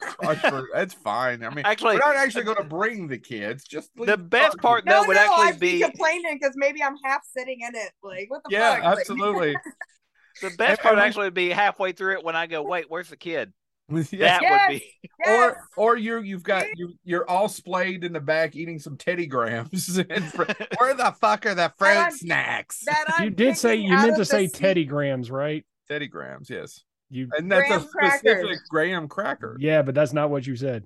[0.01, 0.67] Crotch fruit.
[0.73, 1.43] That's fine.
[1.43, 3.63] I mean, Actually, we're not actually going to bring the kids.
[3.63, 4.89] Just the best car part seat.
[4.89, 7.75] no no, would no, actually I'd be be complaining because maybe I'm half sitting in
[7.75, 7.91] it.
[8.03, 8.83] Like, what the Yeah, fuck?
[8.83, 9.55] Like- absolutely.
[10.41, 12.85] the best and part we- actually would be halfway through it when I go, wait,
[12.89, 13.51] where's the kid?
[13.91, 14.39] Yeah.
[14.39, 14.69] That Yes.
[14.69, 15.27] would be Yes.
[15.27, 19.25] Or or you're you've got you you're all splayed in the back eating some Teddy
[19.25, 19.97] Grahams.
[20.09, 20.43] and fr-
[20.77, 22.83] where the fuck are the fruit I'm- snacks?
[22.85, 24.53] that You did say you meant to say seat.
[24.55, 25.65] Teddy Grahams, right?
[25.87, 26.83] Teddy Grahams, yes.
[27.09, 28.61] You And that's Graham a specific crackers.
[28.69, 29.57] graham cracker.
[29.59, 30.85] yeah, but that's not what you said.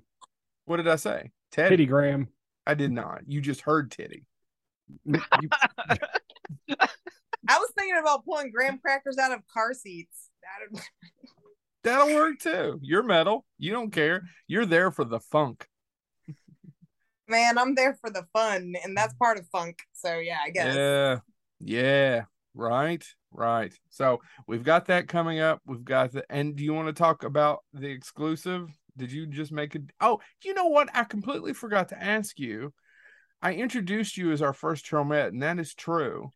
[0.64, 1.30] What did I say?
[1.52, 1.70] Teddy.
[1.70, 2.28] Teddy Graham.
[2.66, 3.20] I did not.
[3.26, 4.24] You just heard Teddy.
[5.04, 5.20] You-
[7.46, 10.30] I was thinking about pulling graham crackers out of car seats.
[10.72, 10.82] That-
[11.84, 12.78] That'll work too.
[12.82, 13.44] You're metal.
[13.58, 14.24] You don't care.
[14.48, 15.68] You're there for the funk.
[17.28, 19.78] Man, I'm there for the fun, and that's part of funk.
[19.92, 20.74] So yeah, I guess.
[20.74, 21.18] Yeah.
[21.60, 22.22] Yeah.
[22.54, 23.04] Right.
[23.32, 23.72] Right.
[23.90, 25.60] So we've got that coming up.
[25.66, 28.68] We've got the and do you want to talk about the exclusive?
[28.96, 29.82] Did you just make it?
[30.00, 30.88] Oh, you know what?
[30.94, 32.72] I completely forgot to ask you.
[33.42, 36.32] I introduced you as our first Tromette, and that is true.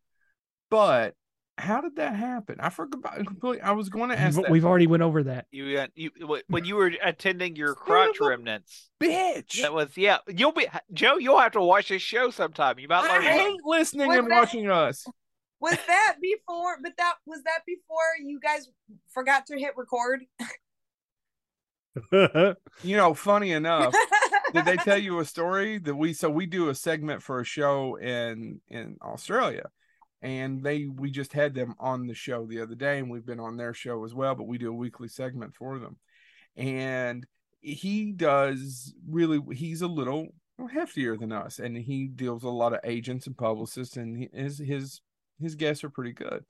[0.69, 1.15] But
[1.59, 2.55] how did that happen?
[2.59, 3.61] I forgot completely.
[3.61, 5.45] I was going to ask We've, that we've already went over that.
[5.51, 6.11] you, uh, you
[6.47, 8.89] when you were attending your Son crotch remnants.
[9.01, 9.61] bitch.
[9.61, 10.17] That was yeah.
[10.27, 11.17] You'll be Joe.
[11.17, 12.79] You'll have to watch this show sometime.
[12.79, 13.23] You might I learn.
[13.23, 13.39] something.
[13.39, 15.05] hate listening Was and that- watching us.
[15.61, 16.77] Was that before?
[16.81, 18.69] But that was that before you guys
[19.13, 20.21] forgot to hit record.
[22.83, 23.93] You know, funny enough,
[24.53, 27.43] did they tell you a story that we so we do a segment for a
[27.43, 29.69] show in in Australia
[30.21, 33.39] and they we just had them on the show the other day and we've been
[33.39, 35.97] on their show as well but we do a weekly segment for them
[36.57, 37.25] and
[37.61, 40.27] he does really he's a little
[40.73, 45.01] heftier than us and he deals a lot of agents and publicists and his his
[45.39, 46.43] his guests are pretty good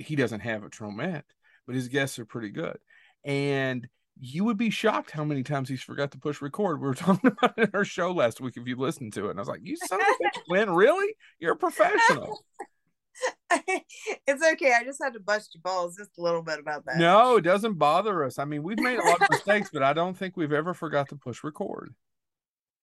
[0.00, 1.22] he doesn't have a Tromette
[1.66, 2.78] but his guests are pretty good
[3.24, 3.86] and
[4.20, 6.80] you would be shocked how many times he's forgot to push record.
[6.80, 9.30] We were talking about it in our show last week if you listened to it.
[9.30, 11.14] And I was like, You son of a bitch, Glenn, really?
[11.40, 12.44] You're a professional.
[14.26, 14.72] it's okay.
[14.78, 16.98] I just had to bust your balls just a little bit about that.
[16.98, 18.38] No, it doesn't bother us.
[18.38, 21.08] I mean, we've made a lot of mistakes, but I don't think we've ever forgot
[21.10, 21.94] to push record.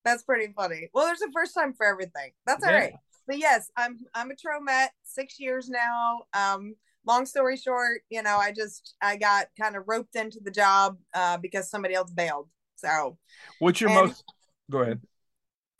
[0.03, 0.89] That's pretty funny.
[0.93, 2.32] Well, there's a first time for everything.
[2.45, 2.79] That's all yeah.
[2.79, 2.93] right.
[3.27, 6.23] But yes, I'm I'm a Tromette, six years now.
[6.34, 6.75] Um,
[7.05, 10.97] long story short, you know, I just I got kind of roped into the job
[11.13, 12.49] uh, because somebody else bailed.
[12.75, 13.17] So,
[13.59, 14.23] what's your and, most?
[14.69, 15.01] Go ahead.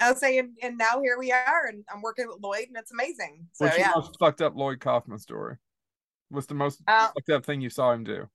[0.02, 2.92] I was saying, and now here we are, and I'm working with Lloyd, and it's
[2.92, 3.48] amazing.
[3.54, 3.88] So, What's yeah.
[3.88, 5.58] your most fucked up Lloyd Kaufman story?
[6.30, 8.28] What's the most uh, fucked up thing you saw him do?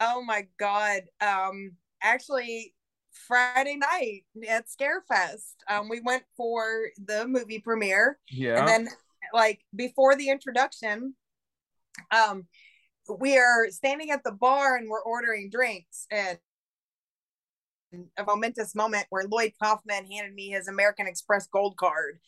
[0.00, 1.02] Oh my god!
[1.20, 2.74] Um, actually,
[3.12, 8.18] Friday night at Scarefest, um, we went for the movie premiere.
[8.28, 8.58] Yeah.
[8.58, 8.88] And then,
[9.32, 11.14] like before the introduction,
[12.10, 12.46] um,
[13.18, 16.38] we are standing at the bar and we're ordering drinks, and
[18.16, 22.18] a momentous moment where Lloyd Kaufman handed me his American Express gold card.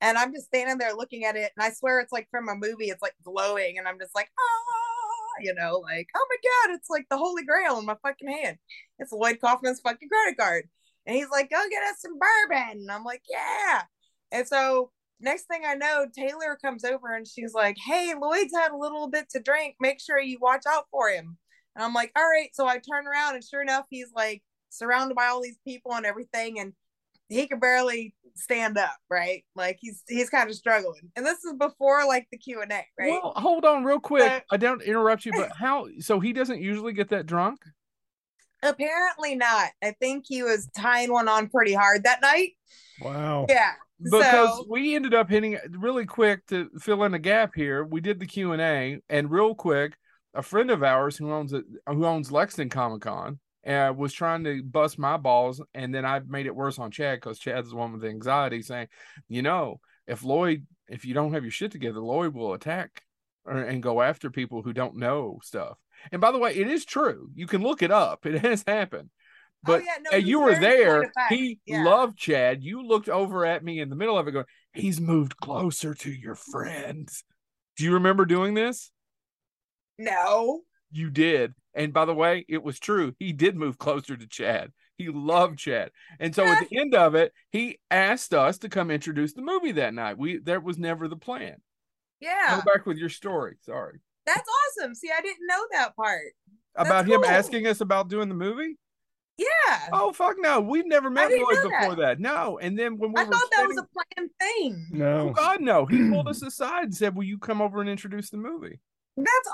[0.00, 1.52] And I'm just standing there looking at it.
[1.56, 3.78] And I swear it's like from a movie, it's like glowing.
[3.78, 6.36] And I'm just like, ah, you know, like, oh my
[6.68, 8.58] God, it's like the Holy Grail in my fucking hand.
[8.98, 10.68] It's Lloyd Kaufman's fucking credit card.
[11.06, 12.80] And he's like, go get us some bourbon.
[12.80, 13.82] And I'm like, yeah.
[14.32, 18.72] And so next thing I know, Taylor comes over and she's like, hey, Lloyd's had
[18.72, 19.76] a little bit to drink.
[19.80, 21.36] Make sure you watch out for him.
[21.76, 22.50] And I'm like, all right.
[22.52, 24.42] So I turn around and sure enough, he's like
[24.74, 26.72] surrounded by all these people and everything and
[27.28, 29.44] he could barely stand up right?
[29.54, 31.10] Like he's he's kind of struggling.
[31.16, 32.86] And this is before like the q&a right?
[32.98, 34.44] Well hold on real quick.
[34.50, 37.60] I don't interrupt you but how so he doesn't usually get that drunk?
[38.62, 39.70] Apparently not.
[39.82, 42.52] I think he was tying one on pretty hard that night.
[43.00, 43.46] Wow.
[43.48, 43.72] Yeah
[44.02, 47.84] because so, we ended up hitting really quick to fill in a gap here.
[47.84, 49.94] We did the q&a and real quick
[50.34, 54.62] a friend of ours who owns it who owns lexington comic-con and was trying to
[54.62, 57.92] bust my balls, and then I made it worse on Chad because Chad's the one
[57.92, 58.88] with anxiety, saying,
[59.28, 63.02] you know, if Lloyd, if you don't have your shit together, Lloyd will attack
[63.44, 65.78] or, and go after people who don't know stuff.
[66.12, 67.30] And by the way, it is true.
[67.34, 68.26] You can look it up.
[68.26, 69.10] It has happened.
[69.66, 71.10] Oh, but oh, yeah, no, you were there.
[71.30, 71.84] He yeah.
[71.84, 72.62] loved Chad.
[72.62, 74.44] You looked over at me in the middle of it, going,
[74.74, 77.24] "He's moved closer to your friends."
[77.78, 78.90] Do you remember doing this?
[79.98, 80.60] No.
[80.92, 81.54] You did.
[81.74, 83.14] And by the way, it was true.
[83.18, 84.72] He did move closer to Chad.
[84.96, 85.90] He loved Chad.
[86.20, 89.72] And so at the end of it, he asked us to come introduce the movie
[89.72, 90.18] that night.
[90.18, 91.56] We that was never the plan.
[92.20, 92.62] Yeah.
[92.64, 93.56] Go back with your story.
[93.62, 93.98] Sorry.
[94.24, 94.94] That's awesome.
[94.94, 96.32] See, I didn't know that part.
[96.76, 97.16] That's about cool.
[97.16, 98.76] him asking us about doing the movie?
[99.36, 99.88] Yeah.
[99.92, 100.60] Oh fuck no.
[100.60, 101.96] We've never met Lloyd before that.
[101.96, 102.20] that.
[102.20, 102.58] No.
[102.58, 104.86] And then when we I thought that was a planned thing.
[104.92, 105.30] No.
[105.30, 105.86] Oh God, no.
[105.86, 108.80] He pulled us aside and said, Will you come over and introduce the movie?
[109.16, 109.48] That's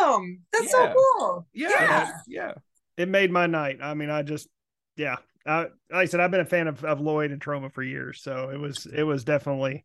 [0.00, 0.40] awesome.
[0.52, 0.70] That's yeah.
[0.70, 1.46] so cool.
[1.52, 1.68] Yeah.
[1.70, 2.10] yeah.
[2.26, 2.52] Yeah.
[2.96, 3.78] It made my night.
[3.82, 4.48] I mean, I just,
[4.96, 5.16] yeah.
[5.46, 8.20] I, like I said, I've been a fan of, of Lloyd and Troma for years.
[8.22, 9.84] So it was, it was definitely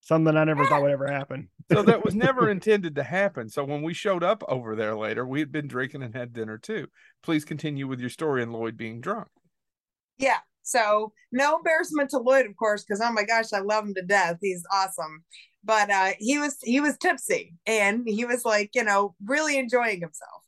[0.00, 1.48] something I never thought would ever happen.
[1.72, 3.48] so that was never intended to happen.
[3.48, 6.56] So when we showed up over there later, we had been drinking and had dinner
[6.56, 6.88] too.
[7.22, 9.28] Please continue with your story and Lloyd being drunk.
[10.16, 10.38] Yeah.
[10.62, 14.02] So no embarrassment to Lloyd, of course, because oh my gosh, I love him to
[14.02, 14.38] death.
[14.40, 15.24] He's awesome
[15.64, 20.00] but uh, he was he was tipsy and he was like you know really enjoying
[20.00, 20.42] himself.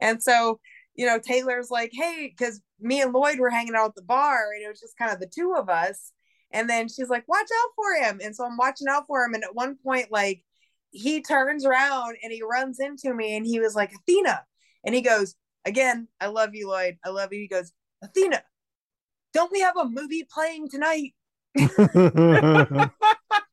[0.00, 0.60] And so
[0.94, 4.52] you know taylor's like hey because me and lloyd were hanging out at the bar
[4.54, 6.12] and it was just kind of the two of us.
[6.52, 8.20] And then she's like watch out for him.
[8.22, 9.34] And so i'm watching out for him.
[9.34, 10.42] And at one point like
[10.90, 14.42] he turns around and he runs into me and he was like athena.
[14.84, 16.98] And he goes again i love you lloyd.
[17.04, 17.40] I love you.
[17.40, 18.42] He goes athena
[19.32, 21.14] don't we have a movie playing tonight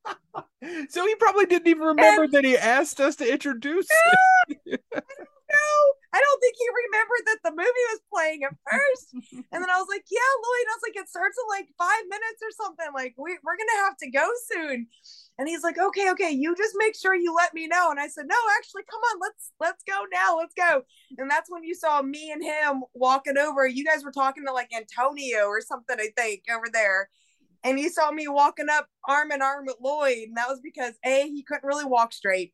[0.90, 4.78] so he probably didn't even remember and, that he asked us to introduce no,
[5.54, 5.76] no,
[6.14, 9.08] I don't think he remembered that the movie was playing at first.
[9.52, 10.68] and then I was like, yeah, Lloyd.
[10.70, 12.90] I was like, it starts in like five minutes or something.
[12.94, 14.88] Like, we, we're going to have to go soon.
[15.38, 17.90] And he's like, okay, okay, you just make sure you let me know.
[17.90, 20.38] And I said, no, actually, come on, let's let's go now.
[20.38, 20.82] Let's go.
[21.18, 23.66] And that's when you saw me and him walking over.
[23.66, 27.10] You guys were talking to like Antonio or something, I think, over there
[27.64, 30.94] and you saw me walking up arm in arm with Lloyd, and that was because
[31.06, 32.54] A, he couldn't really walk straight,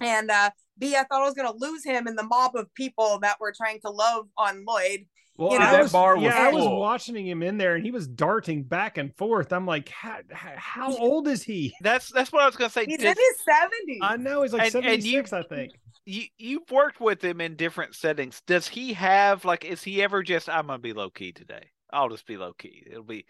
[0.00, 3.18] and uh, B, I thought I was gonna lose him in the mob of people
[3.22, 5.06] that were trying to love on Lloyd.
[5.36, 7.82] Well, You I that was, bar was yeah, I was watching him in there, and
[7.84, 9.52] he was darting back and forth.
[9.54, 11.72] I'm like, how, how old is he?
[11.80, 12.84] That's that's what I was gonna say.
[12.84, 14.00] He's Does- in his seventies.
[14.02, 15.72] I know he's like And- and you- 76, I think.
[16.04, 18.42] you you've worked with him in different settings.
[18.46, 21.70] Does he have like is he ever just I'm gonna be low key today?
[21.90, 22.84] I'll just be low key.
[22.90, 23.24] It'll be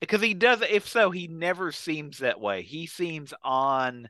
[0.00, 2.62] because he does if so, he never seems that way.
[2.62, 4.08] He seems on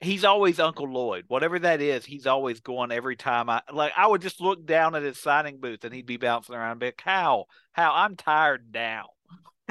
[0.00, 1.24] he's always Uncle Lloyd.
[1.28, 4.94] Whatever that is, he's always going every time I like I would just look down
[4.94, 7.46] at his signing booth and he'd be bouncing around like, How?
[7.72, 9.10] How I'm tired now.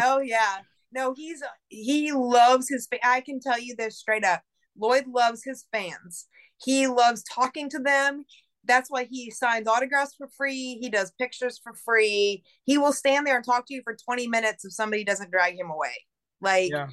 [0.01, 0.59] Oh yeah.
[0.91, 4.41] No, he's he loves his I can tell you this straight up.
[4.77, 6.27] Lloyd loves his fans.
[6.63, 8.25] He loves talking to them.
[8.65, 10.77] That's why he signs autographs for free.
[10.79, 12.43] He does pictures for free.
[12.63, 15.55] He will stand there and talk to you for 20 minutes if somebody doesn't drag
[15.59, 15.93] him away.
[16.39, 16.87] Like Yeah.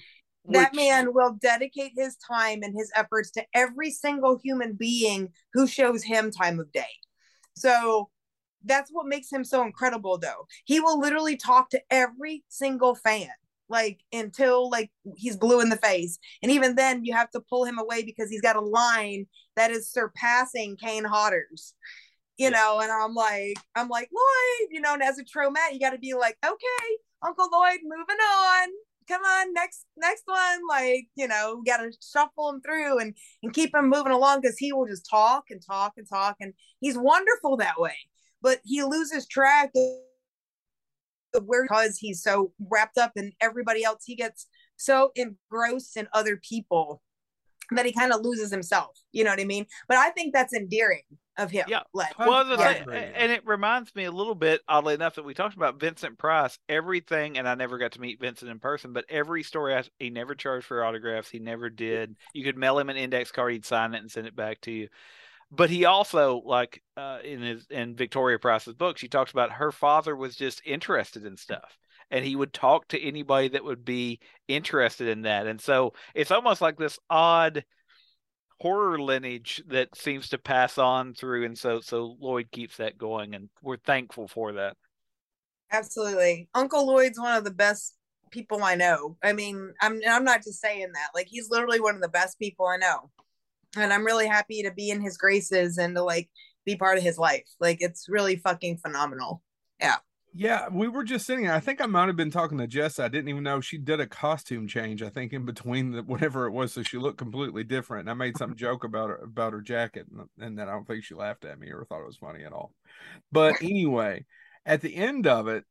[0.46, 5.32] that Which- man will dedicate his time and his efforts to every single human being
[5.52, 6.90] who shows him time of day.
[7.56, 8.10] So
[8.64, 10.46] that's what makes him so incredible though.
[10.64, 13.30] He will literally talk to every single fan
[13.70, 16.18] like until like he's blue in the face.
[16.42, 19.70] And even then you have to pull him away because he's got a line that
[19.70, 21.74] is surpassing Kane Hodder's.
[22.36, 25.78] You know, and I'm like, I'm like, Lloyd, you know, and as a Tromette, you
[25.78, 28.68] got to be like, okay, Uncle Lloyd, moving on
[29.10, 33.52] come on next next one like you know we gotta shuffle him through and and
[33.52, 36.96] keep him moving along because he will just talk and talk and talk and he's
[36.96, 37.96] wonderful that way
[38.40, 39.72] but he loses track
[41.34, 46.08] of where because he's so wrapped up in everybody else he gets so engrossed in
[46.12, 47.02] other people
[47.72, 50.52] that he kind of loses himself you know what i mean but i think that's
[50.54, 51.02] endearing
[51.38, 51.80] of him Yeah.
[51.94, 53.12] like Well, as I I say, agree, yeah.
[53.14, 56.58] and it reminds me a little bit, oddly enough, that we talked about Vincent Price.
[56.68, 60.10] Everything, and I never got to meet Vincent in person, but every story, I, he
[60.10, 61.30] never charged for autographs.
[61.30, 62.14] He never did.
[62.34, 64.70] You could mail him an index card, he'd sign it and send it back to
[64.70, 64.88] you.
[65.52, 69.72] But he also, like uh, in his in Victoria Price's book, she talks about her
[69.72, 71.76] father was just interested in stuff,
[72.10, 75.46] and he would talk to anybody that would be interested in that.
[75.46, 77.64] And so it's almost like this odd
[78.60, 83.34] horror lineage that seems to pass on through and so so Lloyd keeps that going
[83.34, 84.76] and we're thankful for that.
[85.72, 86.48] Absolutely.
[86.54, 87.96] Uncle Lloyd's one of the best
[88.30, 89.16] people I know.
[89.22, 91.08] I mean, I'm I'm not just saying that.
[91.14, 93.10] Like he's literally one of the best people I know.
[93.76, 96.28] And I'm really happy to be in his graces and to like
[96.64, 97.48] be part of his life.
[97.60, 99.42] Like it's really fucking phenomenal.
[99.80, 99.96] Yeah,
[100.32, 101.48] Yeah, we were just sitting.
[101.48, 102.98] I think I might have been talking to Jess.
[103.00, 105.02] I didn't even know she did a costume change.
[105.02, 108.02] I think in between the whatever it was, so she looked completely different.
[108.02, 110.86] And I made some joke about her about her jacket, and, and then I don't
[110.86, 112.72] think she laughed at me or thought it was funny at all.
[113.32, 114.24] But anyway,
[114.64, 115.64] at the end of it,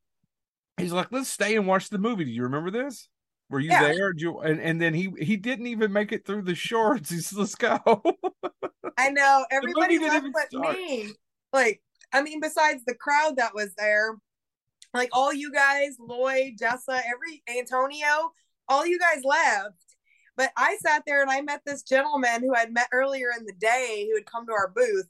[0.76, 3.08] he's like, "Let's stay and watch the movie." Do you remember this?
[3.50, 3.82] Were you Yeah.
[3.82, 4.12] there?
[4.12, 7.10] Did you, and and then he he didn't even make it through the shorts.
[7.10, 7.78] He's "Let's go."
[8.96, 10.76] I know everybody left but start.
[10.76, 11.10] me.
[11.52, 11.82] Like,
[12.12, 14.14] I mean, besides the crowd that was there,
[14.94, 18.32] like all you guys, Lloyd, Jessa, every Antonio,
[18.68, 19.74] all you guys left.
[20.36, 23.52] But I sat there and I met this gentleman who I'd met earlier in the
[23.52, 25.08] day who had come to our booth.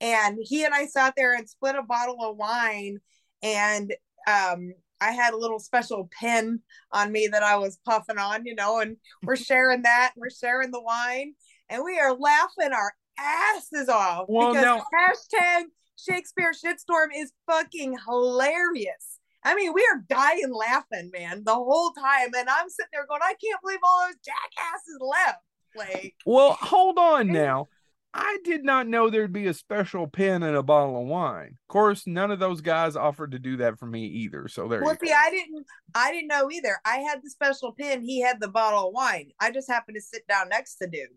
[0.00, 2.98] And he and I sat there and split a bottle of wine.
[3.42, 3.94] And
[4.26, 4.72] um,
[5.02, 6.60] I had a little special pin
[6.92, 10.12] on me that I was puffing on, you know, and we're sharing that.
[10.16, 11.34] We're sharing the wine.
[11.68, 15.64] And we are laughing our asses off Well, because now- hashtag
[15.96, 19.18] Shakespeare shitstorm is fucking hilarious.
[19.44, 22.28] I mean, we are dying laughing, man, the whole time.
[22.36, 25.38] And I'm sitting there going, I can't believe all those jackasses left.
[25.74, 27.68] Like, Well, hold on now.
[28.14, 31.56] I did not know there'd be a special pen and a bottle of wine.
[31.62, 34.48] Of course, none of those guys offered to do that for me either.
[34.48, 35.18] So there well, you see, go.
[35.18, 36.78] I didn't, I didn't know either.
[36.84, 38.02] I had the special pin.
[38.02, 39.30] He had the bottle of wine.
[39.40, 41.08] I just happened to sit down next to dude.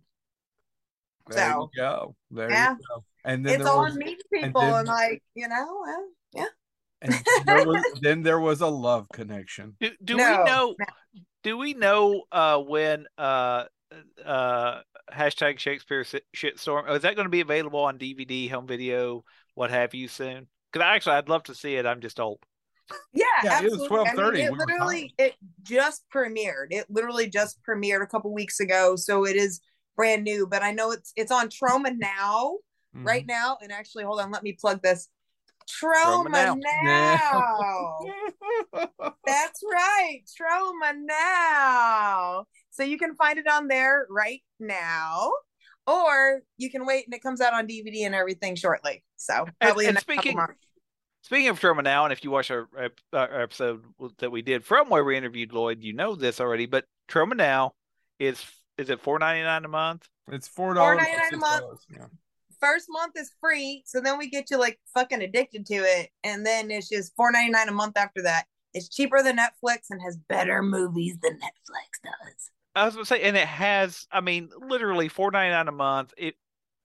[1.27, 2.15] There so- you go.
[2.31, 2.71] There Yeah.
[2.73, 3.03] you go.
[3.25, 6.07] And then It's there all was, meeting and people, then- and, like, you know, well,
[6.33, 6.45] yeah.
[7.01, 7.13] and
[7.45, 9.75] there was then there was a love connection.
[9.79, 10.75] Do, do No, we know
[11.43, 13.65] do we know uh when uh
[14.23, 14.81] uh
[15.13, 19.23] hashtag Shakespeare si- shitstorm oh, is that going to be available on DVD, home video,
[19.53, 20.47] what have you soon?
[20.71, 21.85] Because actually I'd love to see it.
[21.85, 22.39] I'm just old.
[23.13, 23.97] Yeah, Yeah, it was absolutely.
[23.97, 24.39] I mean, 12:30.
[24.45, 26.67] it We literally it just premiered.
[26.69, 29.61] It literally just premiered a couple weeks ago, so it is
[29.95, 30.45] brand new.
[30.47, 32.57] But I know it's it's on Troma now,
[32.95, 33.05] Mhm.
[33.05, 33.57] right now.
[33.61, 35.09] And actually, hold on, let me plug this.
[35.67, 36.57] Troma Troma Now.
[36.83, 37.97] now.
[39.25, 42.45] That's right, Troma now.
[42.75, 45.31] So you can find it on there right now,
[45.87, 49.03] or you can wait and it comes out on DVD and everything shortly.
[49.15, 50.59] So probably in and a couple speaking- months.
[51.23, 53.83] Speaking of Troma Now, and if you watch our, ep- our episode
[54.19, 56.67] that we did from where we interviewed Lloyd, you know this already.
[56.67, 57.71] But Troma Now
[58.19, 58.43] is
[58.77, 60.07] is it four ninety nine a month?
[60.31, 60.99] It's four dollars.
[60.99, 61.79] $4.99 a month.
[61.89, 62.05] Yeah.
[62.59, 66.45] first month is free, so then we get you like fucking addicted to it, and
[66.45, 68.45] then it's just four ninety nine a month after that.
[68.75, 72.51] It's cheaper than Netflix and has better movies than Netflix does.
[72.75, 74.05] I was gonna say, and it has.
[74.11, 76.13] I mean, literally four ninety nine a month.
[76.17, 76.35] It,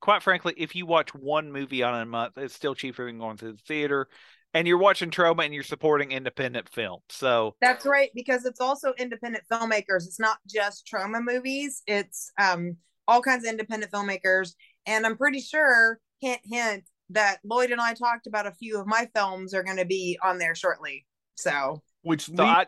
[0.01, 3.37] quite frankly, if you watch one movie on a month, it's still cheaper than going
[3.39, 4.09] to the theater.
[4.53, 7.01] And you're watching Troma, and you're supporting independent film.
[7.09, 10.07] So that's right, because it's also independent filmmakers.
[10.07, 11.83] It's not just Troma movies.
[11.87, 12.77] It's um
[13.07, 14.55] all kinds of independent filmmakers.
[14.87, 18.87] And I'm pretty sure, hint hint, that Lloyd and I talked about a few of
[18.87, 21.07] my films are going to be on there shortly.
[21.37, 22.67] So, which so I,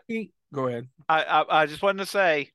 [0.53, 0.87] go ahead.
[1.09, 2.51] I, I I just wanted to say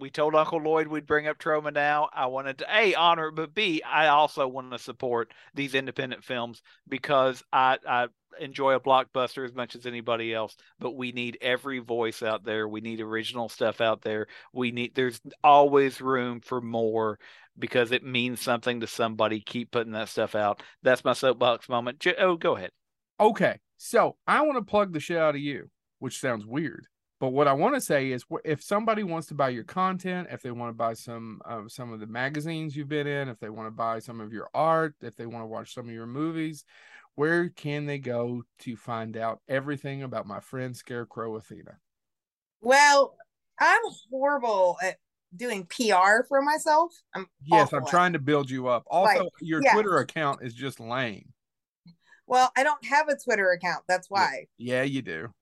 [0.00, 2.08] we told Uncle Lloyd we'd bring up Troma now.
[2.12, 6.62] I wanted to a honor, but b I also want to support these independent films
[6.88, 8.08] because I I
[8.38, 10.56] enjoy a blockbuster as much as anybody else.
[10.78, 12.68] But we need every voice out there.
[12.68, 14.26] We need original stuff out there.
[14.52, 17.18] We need there's always room for more
[17.58, 19.40] because it means something to somebody.
[19.40, 20.62] Keep putting that stuff out.
[20.82, 22.04] That's my soapbox moment.
[22.18, 22.70] Oh, go ahead.
[23.18, 26.86] Okay, so I want to plug the shit out of you, which sounds weird.
[27.20, 30.40] But what I want to say is, if somebody wants to buy your content, if
[30.40, 33.50] they want to buy some uh, some of the magazines you've been in, if they
[33.50, 36.06] want to buy some of your art, if they want to watch some of your
[36.06, 36.64] movies,
[37.16, 41.76] where can they go to find out everything about my friend Scarecrow Athena?
[42.62, 43.14] Well,
[43.60, 44.96] I'm horrible at
[45.36, 46.94] doing PR for myself.
[47.14, 48.84] I'm yes, I'm trying to build you up.
[48.90, 49.74] Also, like, your yeah.
[49.74, 51.34] Twitter account is just lame.
[52.26, 53.84] Well, I don't have a Twitter account.
[53.88, 54.46] That's why.
[54.56, 55.34] Yeah, you do.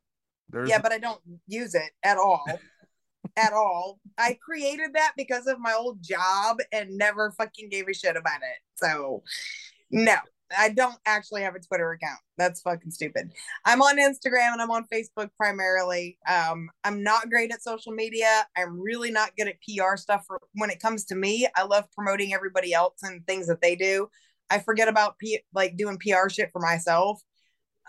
[0.50, 0.68] There's...
[0.68, 2.44] Yeah, but I don't use it at all.
[3.36, 4.00] at all.
[4.16, 8.40] I created that because of my old job and never fucking gave a shit about
[8.42, 8.58] it.
[8.76, 9.22] So,
[9.90, 10.16] no,
[10.56, 12.20] I don't actually have a Twitter account.
[12.36, 13.32] That's fucking stupid.
[13.64, 16.18] I'm on Instagram and I'm on Facebook primarily.
[16.28, 18.46] Um, I'm not great at social media.
[18.56, 20.24] I'm really not good at PR stuff.
[20.26, 23.76] For, when it comes to me, I love promoting everybody else and things that they
[23.76, 24.08] do.
[24.50, 27.20] I forget about P- like doing PR shit for myself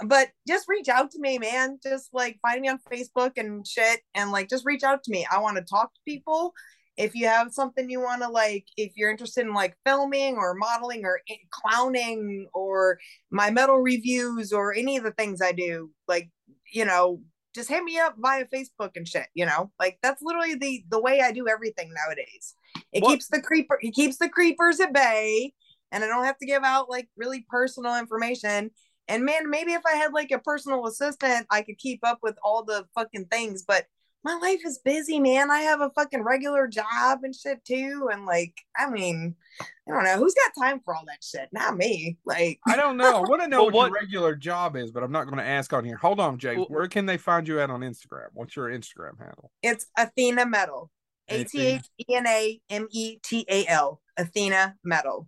[0.06, 1.80] but just reach out to me, man.
[1.84, 5.26] Just like find me on Facebook and shit, and like just reach out to me.
[5.32, 6.54] I want to talk to people.
[6.98, 10.54] If you have something you want to like, if you're interested in like filming or
[10.54, 13.00] modeling or eh, clowning or
[13.32, 16.30] my metal reviews or any of the things I do, like
[16.74, 17.22] you know,
[17.56, 19.28] just hit me up via Facebook and shit.
[19.34, 22.56] You know, like that's literally the the way I do everything nowadays.
[22.94, 23.12] It what?
[23.12, 25.54] keeps the creeper, it keeps the creepers at bay,
[25.92, 28.72] and I don't have to give out like really personal information
[29.10, 32.38] and man, maybe if I had like a personal assistant, I could keep up with
[32.44, 33.64] all the fucking things.
[33.68, 33.86] But
[34.24, 35.50] my life is busy, man.
[35.50, 38.10] I have a fucking regular job and shit too.
[38.12, 41.50] And like, I mean, I don't know who's got time for all that shit.
[41.52, 42.18] Not me.
[42.26, 43.18] Like, I don't know.
[43.18, 45.38] I want to know well, what, what, your regular job is, but I'm not going
[45.38, 45.98] to ask on here.
[45.98, 46.56] Hold on, Jay.
[46.56, 48.28] Well, Where can they find you at on Instagram?
[48.34, 49.52] What's your Instagram handle?
[49.64, 50.92] It's Athena Metal.
[51.30, 54.02] A T H E N A M E T A L.
[54.18, 55.28] Athena Metal.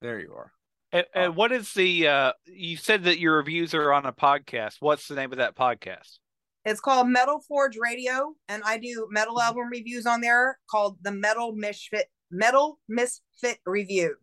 [0.00, 0.53] There you are.
[0.94, 2.06] And, and, uh, what is the?
[2.06, 4.76] Uh, you said that your reviews are on a podcast.
[4.78, 6.18] What's the name of that podcast?
[6.64, 11.10] It's called Metal Forge Radio, and I do metal album reviews on there called the
[11.10, 14.14] Metal Misfit Metal Misfit Review.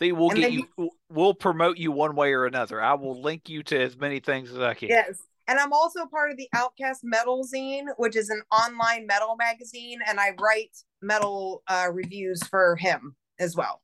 [0.00, 0.90] See, we'll and get you, you.
[1.08, 2.82] We'll promote you one way or another.
[2.82, 4.88] I will link you to as many things as I can.
[4.88, 9.36] Yes, and I'm also part of the Outcast Metal Zine, which is an online metal
[9.36, 13.80] magazine, and I write metal uh, reviews for him as well.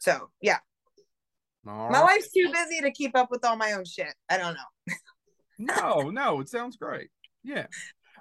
[0.00, 0.58] So yeah.
[1.66, 2.04] All my right.
[2.04, 4.14] life's too busy to keep up with all my own shit.
[4.30, 4.94] I don't know.
[5.58, 7.08] no, no, it sounds great.
[7.44, 7.66] Yeah.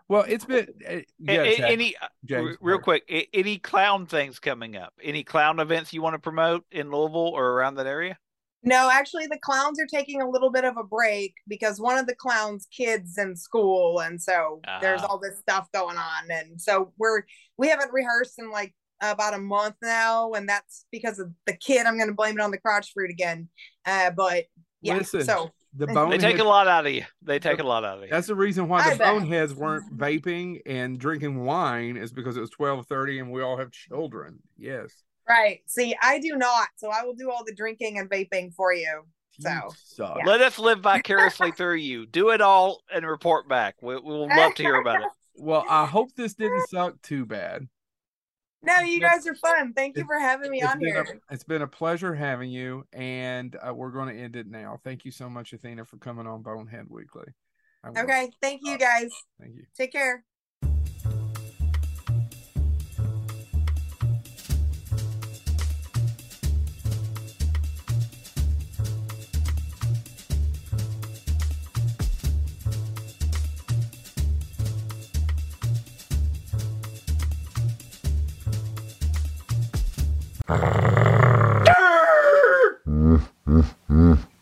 [0.10, 3.04] Well, it's been uh, yeah, any uh, James, real quick.
[3.34, 4.94] Any clown things coming up?
[5.02, 8.18] Any clown events you want to promote in Louisville or around that area?
[8.64, 12.08] No, actually, the clowns are taking a little bit of a break because one of
[12.08, 14.80] the clowns' kids in school, and so uh-huh.
[14.82, 17.24] there's all this stuff going on, and so we're
[17.58, 21.86] we haven't rehearsed in like about a month now, and that's because of the kid.
[21.86, 23.50] I'm going to blame it on the crotch fruit again.
[23.86, 24.46] Uh, but
[24.82, 27.04] yeah, Listen, so the bone they take a lot out of you.
[27.22, 28.10] They take a lot out of you.
[28.10, 32.50] That's the reason why the boneheads weren't vaping and drinking wine is because it was
[32.50, 34.40] twelve thirty and we all have children.
[34.58, 34.92] Yes.
[35.28, 35.60] Right.
[35.66, 39.04] See, I do not, so I will do all the drinking and vaping for you.
[39.40, 40.26] So yeah.
[40.26, 42.06] let us live vicariously through you.
[42.06, 43.76] Do it all and report back.
[43.82, 45.08] We, will love to hear about it.
[45.36, 47.68] Well, I hope this didn't suck too bad.
[48.64, 49.74] No, you guys are fun.
[49.74, 51.02] Thank you for having me on here.
[51.02, 54.80] A, it's been a pleasure having you, and uh, we're going to end it now.
[54.84, 57.28] Thank you so much, Athena, for coming on Bonehead Weekly.
[57.86, 59.10] Okay, thank you guys.
[59.40, 59.64] Thank you.
[59.78, 60.26] Take care.
[80.48, 80.97] Brrr.